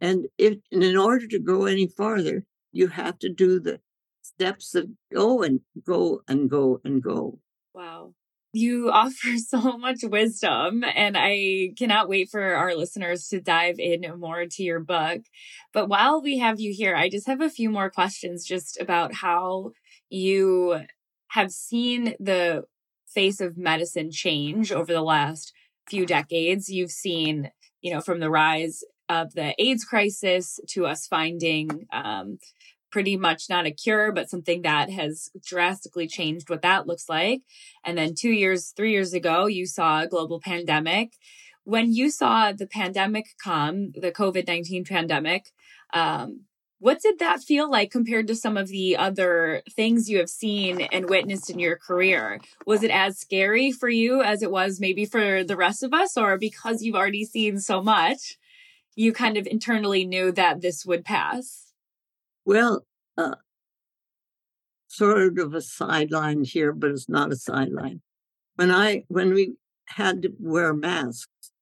[0.00, 3.80] And if and in order to grow any farther, you have to do the
[4.22, 7.38] steps that go and go and go and go.
[7.74, 8.14] Wow.
[8.54, 14.04] You offer so much wisdom, and I cannot wait for our listeners to dive in
[14.18, 15.22] more to your book.
[15.72, 19.14] But while we have you here, I just have a few more questions just about
[19.14, 19.70] how
[20.10, 20.80] you
[21.28, 22.64] have seen the
[23.14, 25.52] face of medicine change over the last
[25.88, 26.68] few decades.
[26.68, 32.38] You've seen, you know, from the rise of the AIDS crisis to us finding um,
[32.90, 37.40] pretty much not a cure, but something that has drastically changed what that looks like.
[37.84, 41.14] And then two years, three years ago, you saw a global pandemic.
[41.64, 45.46] When you saw the pandemic come, the COVID 19 pandemic,
[45.94, 46.42] um,
[46.82, 50.80] what did that feel like compared to some of the other things you have seen
[50.80, 52.40] and witnessed in your career?
[52.66, 56.16] Was it as scary for you as it was maybe for the rest of us,
[56.16, 58.36] or because you've already seen so much,
[58.96, 61.72] you kind of internally knew that this would pass?
[62.44, 62.84] Well,
[63.16, 63.36] uh,
[64.88, 68.00] sort of a sideline here, but it's not a sideline.
[68.56, 69.54] When I when we
[69.86, 71.52] had to wear masks,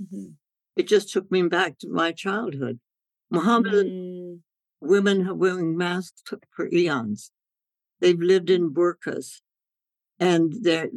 [0.00, 0.34] mm-hmm.
[0.76, 2.78] it just took me back to my childhood.
[3.32, 4.19] Muhammad mm
[4.80, 7.30] women have wearing masks for eons.
[8.00, 9.40] They've lived in burqas,
[10.18, 10.88] and their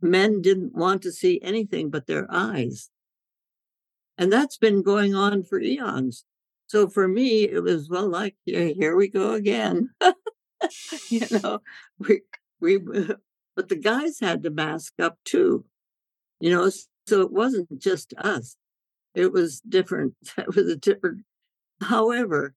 [0.00, 2.90] men didn't want to see anything but their eyes.
[4.18, 6.24] And that's been going on for eons.
[6.66, 9.90] So for me, it was well, like here, here we go again.
[11.10, 11.60] you know,
[11.98, 12.22] we
[12.60, 12.78] we,
[13.56, 15.64] but the guys had to mask up too.
[16.40, 16.70] You know,
[17.06, 18.56] so it wasn't just us.
[19.14, 20.14] It was different.
[20.38, 21.24] It was a different.
[21.80, 22.54] However,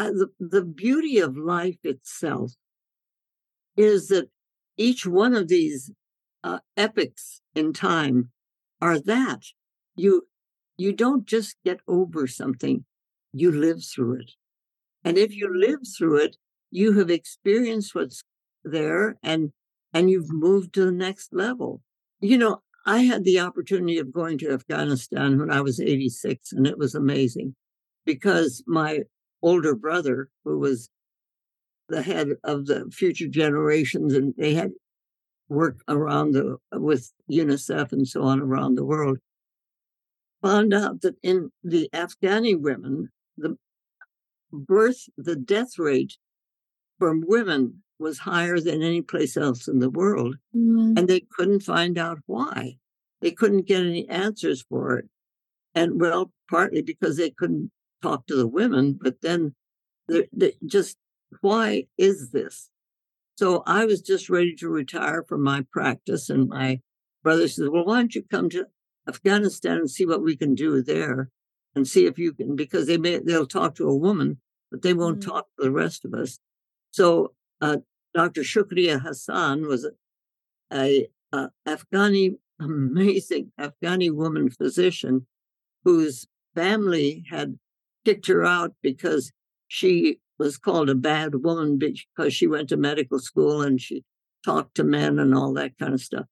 [0.00, 2.52] uh, the, the beauty of life itself
[3.76, 4.30] is that
[4.78, 5.90] each one of these
[6.42, 8.30] uh, epics in time
[8.80, 9.42] are that.
[9.94, 10.26] You
[10.78, 12.86] you don't just get over something
[13.32, 14.30] you live through it.
[15.04, 16.36] And if you live through it
[16.70, 18.22] you have experienced what's
[18.64, 19.52] there and
[19.92, 21.82] and you've moved to the next level.
[22.20, 26.66] You know i had the opportunity of going to afghanistan when i was 86 and
[26.66, 27.54] it was amazing
[28.06, 29.00] because my
[29.42, 30.90] older brother who was
[31.88, 34.72] the head of the future generations and they had
[35.48, 39.18] worked around the with UNICEF and so on around the world
[40.40, 43.56] found out that in the Afghani women the
[44.52, 46.16] birth the death rate
[46.98, 50.96] from women was higher than any place else in the world mm-hmm.
[50.96, 52.76] and they couldn't find out why
[53.20, 55.06] they couldn't get any answers for it
[55.74, 57.70] and well partly because they couldn't
[58.02, 59.54] talk to the women, but then
[60.08, 60.96] the, the, just
[61.40, 62.70] why is this?
[63.36, 66.80] So I was just ready to retire from my practice, and my
[67.22, 68.66] brother said, "Well, why don't you come to
[69.08, 71.30] Afghanistan and see what we can do there,
[71.74, 74.92] and see if you can?" Because they may they'll talk to a woman, but they
[74.92, 75.30] won't mm-hmm.
[75.30, 76.38] talk to the rest of us.
[76.90, 77.78] So uh,
[78.14, 78.42] Dr.
[78.42, 79.92] Shukriya Hassan was a,
[80.72, 85.26] a, a Afghani amazing Afghani woman physician
[85.84, 87.58] whose family had
[88.04, 89.32] kicked her out because
[89.68, 94.04] she was called a bad woman because she went to medical school and she
[94.44, 96.26] talked to men and all that kind of stuff.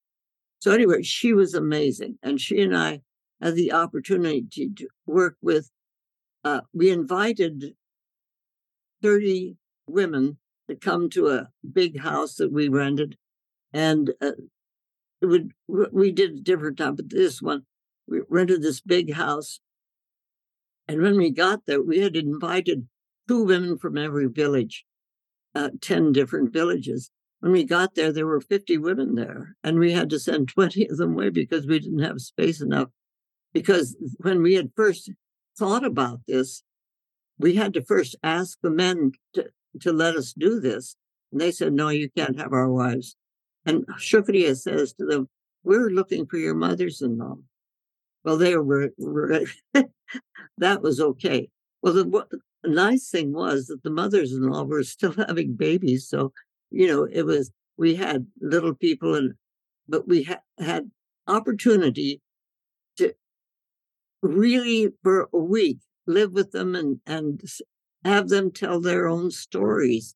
[0.61, 2.19] So, anyway, she was amazing.
[2.23, 3.01] And she and I
[3.41, 5.71] had the opportunity to work with,
[6.45, 7.75] uh, we invited
[9.03, 9.57] 30
[9.87, 10.39] women
[10.69, 13.17] to come to a big house that we rented.
[13.73, 14.33] And uh,
[15.21, 17.65] it would, we did a different time, but this one,
[18.09, 19.61] we rented this big house
[20.89, 22.89] and when we got there, we had invited
[23.29, 24.87] two women from every village,
[25.55, 27.11] uh, 10 different villages.
[27.41, 30.89] When we got there, there were 50 women there, and we had to send 20
[30.89, 32.89] of them away because we didn't have space enough.
[33.53, 35.11] Because when we had first
[35.59, 36.63] thought about this,
[37.39, 40.97] we had to first ask the men to, to let us do this.
[41.33, 43.17] And they said, no, you can't have our wives.
[43.65, 45.29] And Shukriya says to them,
[45.63, 47.37] we're looking for your mothers in law.
[48.25, 49.45] Well, they were, were
[50.59, 51.49] that was okay.
[51.83, 52.41] Well, the, what, the
[52.71, 56.09] nice thing was that the mothers in law were still having babies.
[56.09, 56.33] So,
[56.71, 59.35] you know, it was, we had little people and,
[59.89, 60.91] but we ha- had
[61.27, 62.21] opportunity
[62.99, 63.15] to
[64.23, 67.43] really for a week live with them and, and
[68.05, 70.15] have them tell their own stories.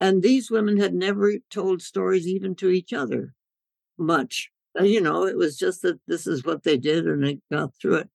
[0.00, 3.34] And these women had never told stories even to each other
[3.98, 4.50] much.
[4.78, 7.70] Uh, you know, it was just that this is what they did and they got
[7.80, 8.10] through it.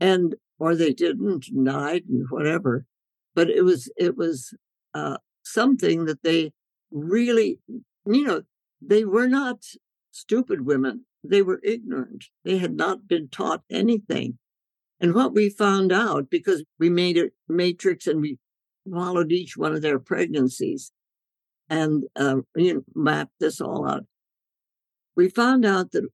[0.00, 2.84] And, or they didn't, and died and whatever.
[3.34, 4.54] But it was, it was
[4.94, 6.52] uh, something that they
[6.90, 7.60] really,
[8.06, 8.42] you know,
[8.80, 9.64] they were not
[10.10, 11.04] stupid women.
[11.24, 12.26] They were ignorant.
[12.44, 14.38] They had not been taught anything.
[15.00, 18.38] And what we found out, because we made a matrix and we
[18.90, 20.92] followed each one of their pregnancies
[21.68, 24.04] and uh, you know, mapped this all out,
[25.18, 26.08] we found out that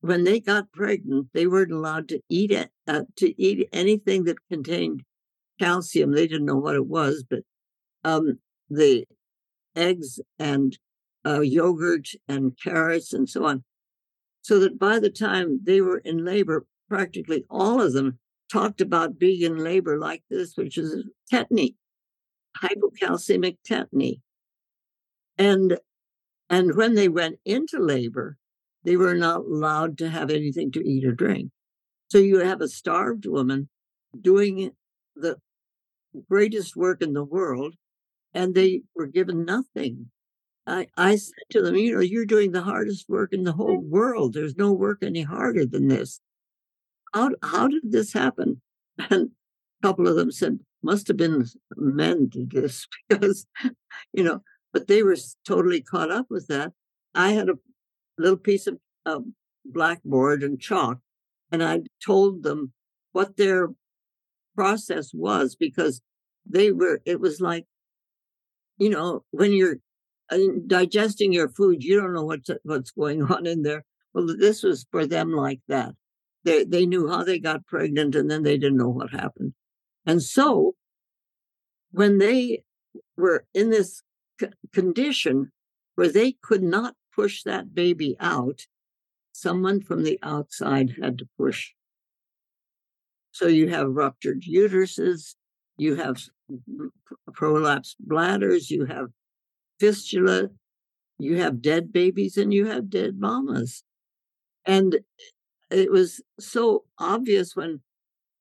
[0.00, 4.48] when they got pregnant, they weren't allowed to eat it, uh, to eat anything that
[4.50, 5.04] contained
[5.60, 6.10] calcium.
[6.10, 7.44] They didn't know what it was, but
[8.02, 9.06] um, the
[9.76, 10.76] eggs and
[11.24, 13.62] uh, yogurt and carrots and so on.
[14.42, 18.18] So that by the time they were in labor, practically all of them
[18.50, 21.76] talked about being in labor like this, which is tetany,
[22.60, 24.20] hypocalcemic tetany.
[25.36, 25.78] And
[26.50, 28.36] and when they went into labor,
[28.88, 31.50] they were not allowed to have anything to eat or drink.
[32.10, 33.68] So you have a starved woman
[34.18, 34.70] doing
[35.14, 35.36] the
[36.30, 37.74] greatest work in the world,
[38.32, 40.06] and they were given nothing.
[40.66, 43.82] I, I said to them, you know, you're doing the hardest work in the whole
[43.82, 43.90] mm-hmm.
[43.90, 44.32] world.
[44.32, 46.22] There's no work any harder than this.
[47.12, 48.62] How, how did this happen?
[49.10, 49.32] And
[49.82, 51.44] a couple of them said, must have been
[51.76, 53.46] men did this because,
[54.14, 54.40] you know,
[54.72, 55.16] but they were
[55.46, 56.72] totally caught up with that.
[57.14, 57.58] I had a
[58.18, 59.20] little piece of uh,
[59.64, 60.98] blackboard and chalk,
[61.50, 62.72] and I told them
[63.12, 63.68] what their
[64.54, 66.00] process was because
[66.48, 67.64] they were, it was like,
[68.78, 69.76] you know, when you're
[70.30, 73.84] uh, digesting your food, you don't know what's, what's going on in there.
[74.12, 75.94] Well, this was for them like that.
[76.44, 79.52] They, they knew how they got pregnant and then they didn't know what happened.
[80.06, 80.74] And so
[81.90, 82.62] when they
[83.16, 84.02] were in this
[84.40, 85.52] c- condition
[85.94, 88.66] where they could not push that baby out,
[89.32, 91.72] someone from the outside had to push.
[93.32, 95.34] So you have ruptured uteruses,
[95.76, 96.22] you have
[97.32, 99.08] prolapsed bladders, you have
[99.80, 100.50] fistula,
[101.18, 103.82] you have dead babies, and you have dead mamas.
[104.64, 105.00] And
[105.70, 107.80] it was so obvious when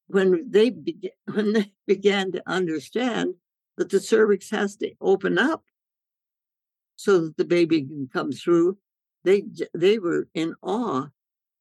[0.06, 3.34] when they began when they began to understand
[3.78, 5.64] that the cervix has to open up
[6.98, 8.78] so that the baby can come through.
[9.24, 9.44] They
[9.74, 11.08] they were in awe,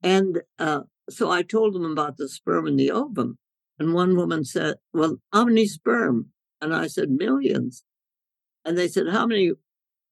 [0.03, 3.39] and uh, so I told them about the sperm and the ovum.
[3.79, 7.85] And one woman said, "Well, how many sperm?" And I said, millions.
[8.65, 9.53] And they said, "How many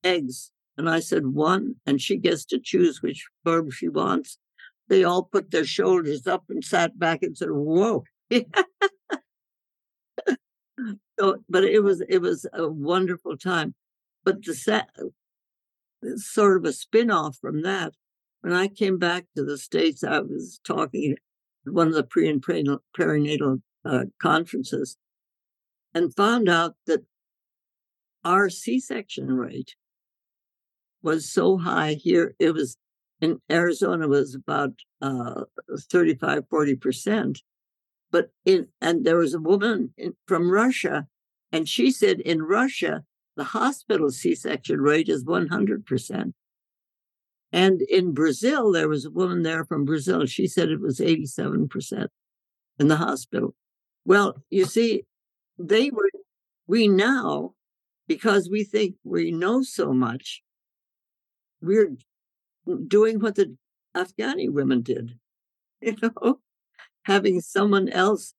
[0.04, 4.38] eggs?" And I said, "One." And she gets to choose which sperm she wants.
[4.88, 8.04] They all put their shoulders up and sat back and said, "Whoa."
[11.18, 13.74] so, but it was it was a wonderful time.
[14.24, 14.88] But the set,
[16.16, 17.94] sort of a spin-off from that,
[18.40, 21.16] when I came back to the States, I was talking
[21.66, 24.96] at one of the pre and perinatal uh, conferences
[25.94, 27.04] and found out that
[28.24, 29.76] our C-section rate
[31.02, 32.34] was so high here.
[32.38, 32.76] It was
[33.20, 35.44] in Arizona was about uh,
[35.90, 37.38] 35, 40%.
[38.10, 41.06] But in, and there was a woman in, from Russia,
[41.50, 43.04] and she said in Russia,
[43.36, 46.32] the hospital C section rate is 100%.
[47.52, 50.26] And in Brazil, there was a woman there from Brazil.
[50.26, 52.08] She said it was 87%
[52.78, 53.54] in the hospital.
[54.04, 55.04] Well, you see,
[55.58, 56.10] they were,
[56.66, 57.54] we now,
[58.08, 60.42] because we think we know so much,
[61.62, 61.96] we're
[62.88, 63.56] doing what the
[63.96, 65.12] Afghani women did,
[65.80, 66.40] you know,
[67.04, 68.34] having someone else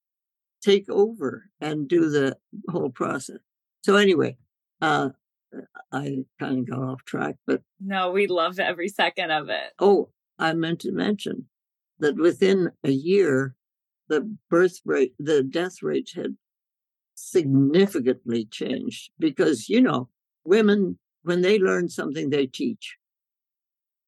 [0.62, 2.38] take over and do the
[2.70, 3.38] whole process.
[3.84, 4.36] So anyway,
[4.82, 5.10] uh,
[5.92, 9.74] I kind of got off track, but no, we loved every second of it.
[9.80, 11.48] Oh, I meant to mention
[12.00, 13.56] that within a year,
[14.08, 16.36] the birth rate, the death rate had
[17.16, 20.10] significantly changed because, you know,
[20.44, 22.98] women, when they learn something, they teach.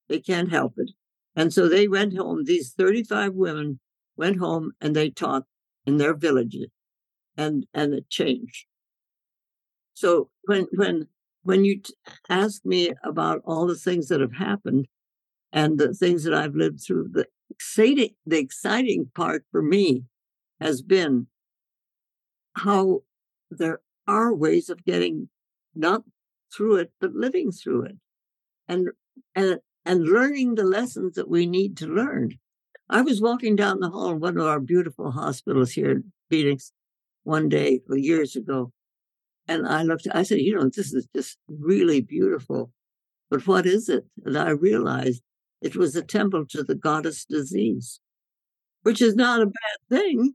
[0.09, 0.91] They can't help it.
[1.35, 3.79] And so they went home, these 35 women
[4.15, 5.43] went home and they taught
[5.85, 6.69] in their villages,
[7.37, 8.65] and and it changed.
[9.97, 11.07] So when when
[11.41, 11.95] when you t-
[12.29, 14.87] ask me about all the things that have happened
[15.51, 20.03] and the things that I've lived through, the exciting the exciting part for me
[20.61, 21.25] has been
[22.57, 23.01] how
[23.49, 25.29] there are ways of getting
[25.73, 26.03] not
[26.53, 27.97] through it but living through it
[28.67, 28.89] and
[29.33, 32.37] and and learning the lessons that we need to learn.
[32.87, 36.71] I was walking down the hall in one of our beautiful hospitals here in phoenix
[37.23, 38.71] one day years ago
[39.47, 42.71] and i looked i said you know this is just really beautiful
[43.29, 45.21] but what is it and i realized
[45.61, 47.99] it was a temple to the goddess disease
[48.83, 50.33] which is not a bad thing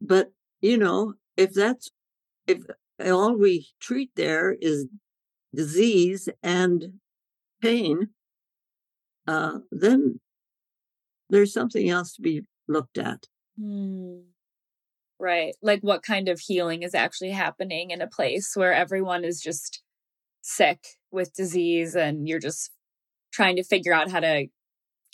[0.00, 1.90] but you know if that's
[2.46, 2.62] if
[3.10, 4.86] all we treat there is
[5.54, 6.94] disease and
[7.60, 8.10] pain,
[9.26, 10.20] uh, then
[11.28, 13.26] there's something else to be looked at.
[13.58, 14.20] Hmm.
[15.20, 15.54] Right.
[15.62, 19.82] Like what kind of healing is actually happening in a place where everyone is just
[20.40, 20.78] sick
[21.12, 22.70] with disease and you're just
[23.32, 24.46] trying to figure out how to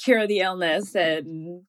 [0.02, 1.62] cure the illness and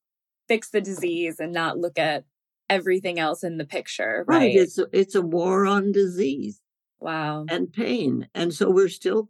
[0.48, 2.26] fix the disease and not look at
[2.70, 4.38] everything else in the picture, right?
[4.38, 4.56] right.
[4.56, 6.62] It's a, it's a war on disease.
[7.00, 7.46] Wow.
[7.50, 8.28] And pain.
[8.36, 9.30] And so we're still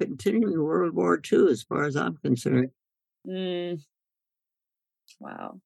[0.00, 2.70] continuing World War II as far as I'm concerned.
[3.26, 3.80] Mm.
[5.20, 5.60] Wow.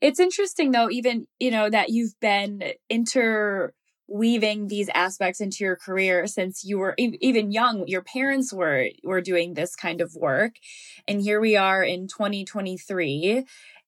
[0.00, 6.26] It's interesting though, even, you know, that you've been interweaving these aspects into your career
[6.26, 7.86] since you were even young.
[7.86, 10.52] Your parents were were doing this kind of work.
[11.06, 13.44] And here we are in 2023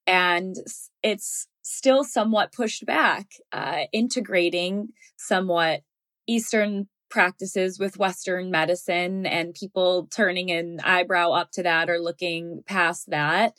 [0.07, 0.55] and
[1.03, 5.81] it's still somewhat pushed back, uh, integrating somewhat
[6.27, 12.63] Eastern practices with Western medicine and people turning an eyebrow up to that or looking
[12.65, 13.53] past that.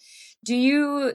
[0.44, 1.12] Do you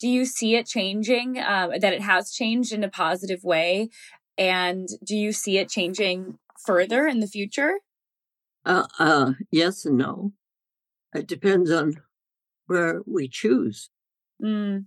[0.00, 1.38] do you see it changing?
[1.38, 3.88] Um, that it has changed in a positive way,
[4.36, 7.74] and do you see it changing further in the future?
[8.64, 10.32] Uh, uh, yes and no.
[11.14, 12.00] It depends on
[12.66, 13.90] where we choose.
[14.42, 14.86] Mm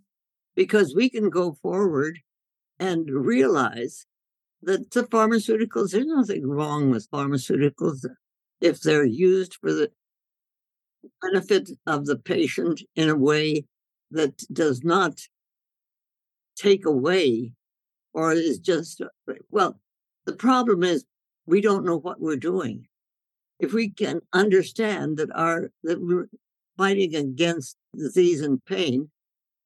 [0.58, 2.20] because we can go forward
[2.80, 4.08] and realize
[4.64, 8.04] that the pharmaceuticals, there's nothing wrong with pharmaceuticals
[8.60, 9.92] if they're used for the
[11.22, 13.66] benefit of the patient in a way
[14.12, 15.22] that does not
[16.56, 17.54] take away
[18.14, 19.02] or is just,
[19.52, 19.80] well,
[20.26, 21.06] the problem is
[21.46, 22.88] we don't know what we're doing.
[23.60, 26.30] If we can understand that our that we're
[26.78, 29.10] fighting against disease and pain,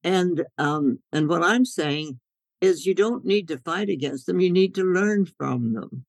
[0.04, 2.20] and um, and what I'm saying
[2.62, 4.40] is you don't need to fight against them.
[4.40, 6.06] You need to learn from them.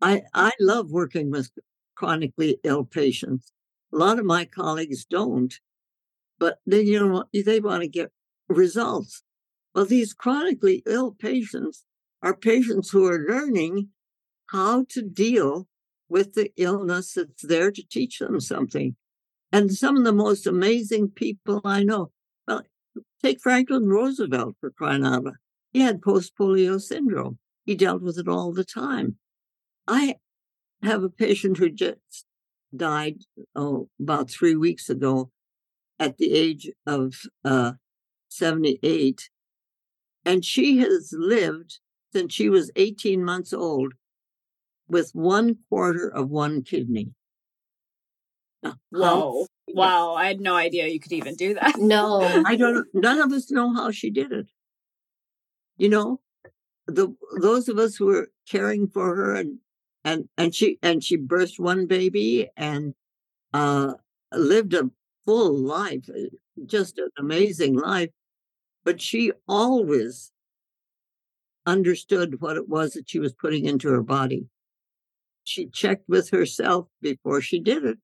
[0.00, 1.50] I I love working with
[1.96, 3.52] chronically ill patients.
[3.92, 5.52] A lot of my colleagues don't,
[6.38, 8.10] but then you know they want to get
[8.48, 9.22] results.
[9.74, 11.84] Well, these chronically ill patients
[12.22, 13.88] are patients who are learning
[14.50, 15.68] how to deal
[16.08, 18.96] with the illness that's there to teach them something.
[19.52, 22.10] And some of the most amazing people I know,
[22.46, 22.62] well,
[23.22, 25.24] Take Franklin Roosevelt for crying out.
[25.72, 27.38] He had post polio syndrome.
[27.64, 29.16] He dealt with it all the time.
[29.88, 30.16] I
[30.82, 32.26] have a patient who just
[32.74, 33.18] died
[33.54, 35.30] oh, about three weeks ago
[35.98, 37.72] at the age of uh,
[38.28, 39.30] 78.
[40.24, 41.78] And she has lived
[42.12, 43.94] since she was 18 months old
[44.88, 47.12] with one quarter of one kidney.
[48.90, 49.46] Whoa.
[49.68, 51.76] Wow, I had no idea you could even do that.
[51.78, 52.20] No.
[52.22, 54.48] I don't none of us know how she did it.
[55.76, 56.20] You know,
[56.86, 59.58] the those of us who were caring for her and
[60.04, 62.94] and and she and she birthed one baby and
[63.52, 63.94] uh
[64.32, 64.90] lived a
[65.26, 66.28] full life, uh,
[66.64, 68.10] just an amazing life.
[68.84, 70.32] But she always
[71.66, 74.46] understood what it was that she was putting into her body.
[75.44, 77.98] She checked with herself before she did it.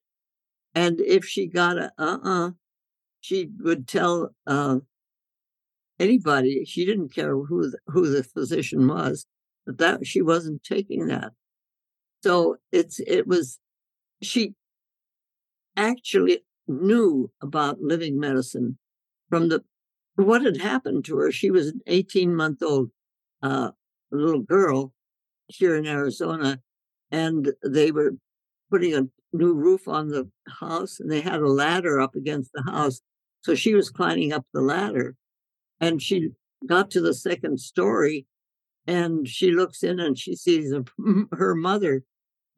[0.75, 2.51] And if she got a uh uh-uh, uh,
[3.21, 4.79] she would tell uh,
[5.99, 6.65] anybody.
[6.65, 9.27] She didn't care who the, who the physician was,
[9.65, 11.33] but that she wasn't taking that.
[12.23, 13.59] So it's it was
[14.23, 14.55] she
[15.77, 16.45] actually
[16.81, 18.79] knew about living medicine
[19.29, 19.63] from the
[20.17, 21.33] what had happened to her.
[21.33, 22.91] She was an 18 month old
[23.43, 23.71] uh,
[24.11, 24.93] little girl
[25.47, 26.61] here in Arizona,
[27.11, 28.13] and they were
[28.71, 30.29] putting a new roof on the
[30.61, 33.01] house and they had a ladder up against the house.
[33.43, 35.17] So she was climbing up the ladder
[35.81, 36.31] and she
[36.67, 38.27] got to the second story
[38.87, 40.85] and she looks in and she sees a,
[41.33, 42.05] her mother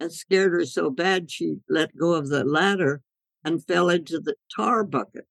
[0.01, 3.03] and scared her so bad she let go of the ladder
[3.45, 5.27] and fell into the tar bucket.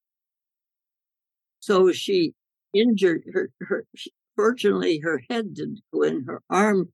[1.59, 2.33] So she
[2.73, 3.85] injured her, her
[4.35, 6.91] fortunately, her head didn't go in her arm,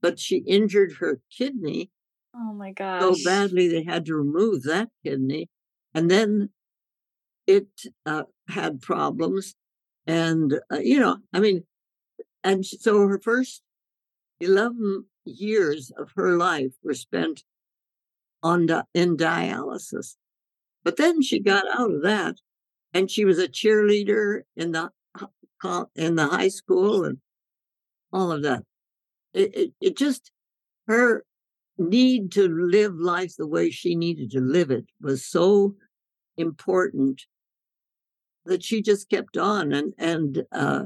[0.00, 1.90] but she injured her kidney
[2.36, 3.00] Oh my gosh.
[3.02, 5.48] so badly they had to remove that kidney.
[5.94, 6.50] And then
[7.46, 7.68] it
[8.06, 9.54] uh, had problems.
[10.06, 11.64] And, uh, you know, I mean,
[12.42, 13.62] and so her first
[14.40, 17.44] 11 years of her life were spent
[18.42, 20.16] on di- in dialysis.
[20.84, 22.36] But then she got out of that
[22.92, 24.90] and she was a cheerleader in the
[25.96, 27.18] in the high school and
[28.12, 28.64] all of that.
[29.32, 30.30] It, it, it just
[30.86, 31.24] her
[31.78, 35.74] need to live life the way she needed to live it was so
[36.36, 37.22] important
[38.44, 40.84] that she just kept on and and uh,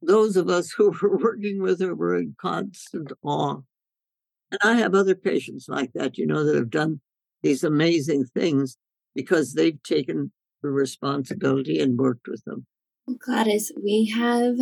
[0.00, 3.58] those of us who were working with her were in constant awe
[4.50, 7.00] and i have other patients like that you know that have done
[7.42, 8.76] these amazing things
[9.14, 10.32] because they've taken
[10.62, 12.66] the responsibility and worked with them
[13.18, 14.56] Gladys, we have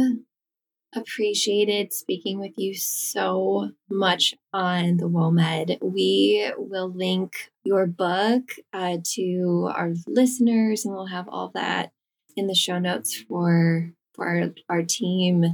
[0.95, 5.79] appreciated speaking with you so much on the WOMED.
[5.83, 11.93] We will link your book uh, to our listeners, and we'll have all that
[12.35, 15.45] in the show notes for for our, our team.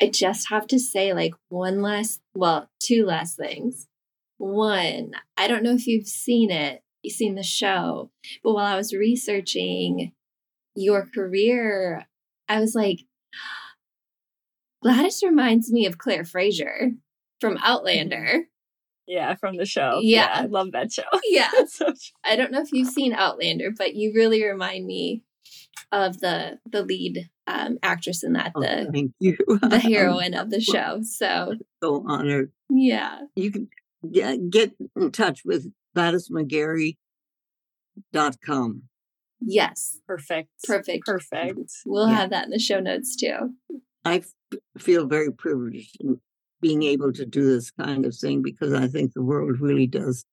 [0.00, 3.86] I just have to say, like one last, well, two last things.
[4.38, 8.10] One, I don't know if you've seen it, you've seen the show,
[8.42, 10.12] but while I was researching
[10.74, 12.06] your career,
[12.48, 13.00] I was like,
[14.82, 16.92] Gladys reminds me of Claire Fraser
[17.40, 18.44] from Outlander.
[19.08, 20.00] Yeah, from the show.
[20.02, 20.28] Yeah.
[20.32, 21.04] I love that show.
[21.30, 21.48] Yeah.
[21.68, 21.92] So
[22.24, 25.22] I don't know if you've seen Outlander, but you really remind me
[25.92, 30.50] of the the lead um, actress in that, Oh, the thank you the heroine of
[30.50, 31.02] the show.
[31.02, 33.68] So so honored yeah, you can
[34.12, 38.82] get, get in touch with gladysmcgarey.com
[39.40, 40.48] yes, perfect.
[40.66, 41.04] perfect.
[41.06, 41.70] Perfect.
[41.84, 42.14] We'll Yeah.
[42.16, 43.54] have that in the show notes too.
[44.04, 44.32] I f-
[44.78, 46.20] feel very privileged in
[46.60, 50.24] being able to do this kind of thing because I think the world really does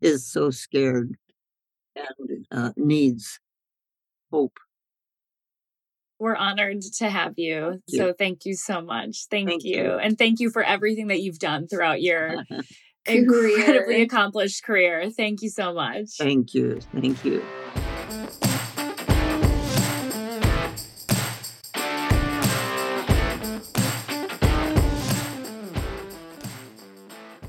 [0.00, 1.16] is so scared
[1.96, 3.40] and uh, needs
[4.32, 4.58] hope.
[6.18, 7.80] We're honored to have you.
[7.88, 7.98] you.
[7.98, 9.26] So thank you so much.
[9.28, 9.76] Thank, Thank you.
[9.82, 9.92] you.
[9.98, 12.44] And thank you for everything that you've done throughout your
[13.06, 13.58] Career.
[13.58, 15.10] incredibly accomplished career.
[15.10, 16.16] Thank you so much.
[16.18, 16.80] Thank you.
[16.94, 17.42] Thank you.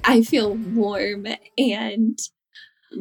[0.05, 1.25] I feel warm
[1.57, 2.19] and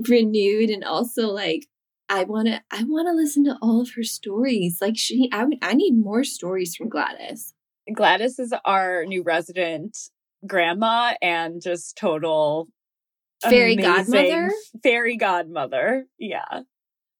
[0.08, 1.66] renewed and also like
[2.08, 4.78] I want to I want to listen to all of her stories.
[4.80, 7.54] Like she I would I need more stories from Gladys.
[7.92, 9.96] Gladys is our new resident
[10.46, 12.68] grandma and just total
[13.42, 14.50] Fairy godmother.
[14.82, 16.06] Fairy godmother.
[16.18, 16.62] Yeah.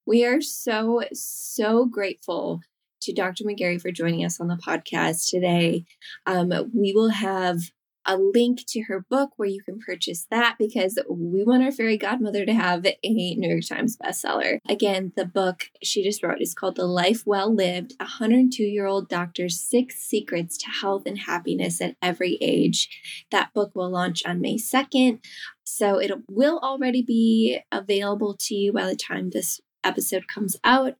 [0.06, 2.60] We are so so grateful
[3.02, 3.44] to Dr.
[3.44, 5.84] McGarey for joining us on the podcast today.
[6.26, 7.58] Um, we will have
[8.06, 11.96] a link to her book where you can purchase that because we want our fairy
[11.96, 14.58] godmother to have a New York Times bestseller.
[14.68, 18.86] Again, the book she just wrote is called The Life Well Lived A 102 Year
[18.86, 23.26] Old Doctor's Six Secrets to Health and Happiness at Every Age.
[23.30, 25.20] That book will launch on May 2nd.
[25.64, 30.94] So it will already be available to you by the time this episode comes out,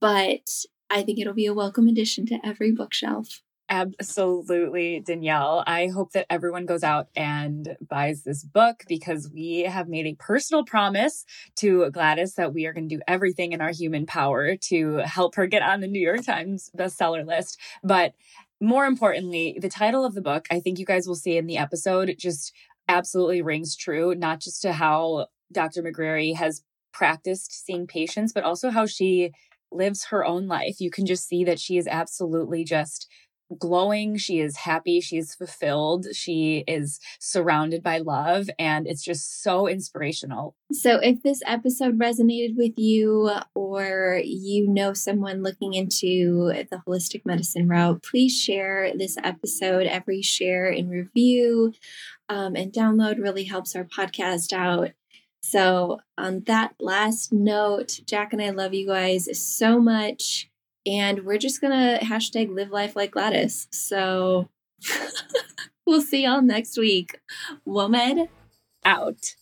[0.00, 0.48] but
[0.90, 3.42] I think it'll be a welcome addition to every bookshelf.
[3.70, 5.64] Absolutely, Danielle.
[5.66, 10.14] I hope that everyone goes out and buys this book because we have made a
[10.16, 11.24] personal promise
[11.56, 15.34] to Gladys that we are going to do everything in our human power to help
[15.36, 17.58] her get on the New York Times bestseller list.
[17.82, 18.12] But
[18.60, 21.56] more importantly, the title of the book, I think you guys will see in the
[21.56, 22.52] episode, just
[22.86, 25.82] absolutely rings true, not just to how Dr.
[25.82, 26.62] McGarey has
[26.92, 29.32] practiced seeing patients, but also how she
[29.72, 30.80] lives her own life.
[30.80, 33.08] You can just see that she is absolutely just
[33.58, 34.16] glowing.
[34.16, 35.00] She is happy.
[35.00, 36.06] She is fulfilled.
[36.14, 38.48] She is surrounded by love.
[38.58, 40.56] And it's just so inspirational.
[40.72, 47.22] So, if this episode resonated with you, or you know someone looking into the holistic
[47.24, 49.86] medicine route, please share this episode.
[49.86, 51.72] Every share and review
[52.28, 54.90] um, and download really helps our podcast out.
[55.42, 60.48] So, on that last note, Jac and I love you guys so much.
[60.86, 63.68] And we're just to hashtag live life like Gladys.
[63.70, 64.50] So,
[65.86, 67.20] we'll see y'all next week.
[67.66, 68.28] WOMED
[68.84, 69.34] Out.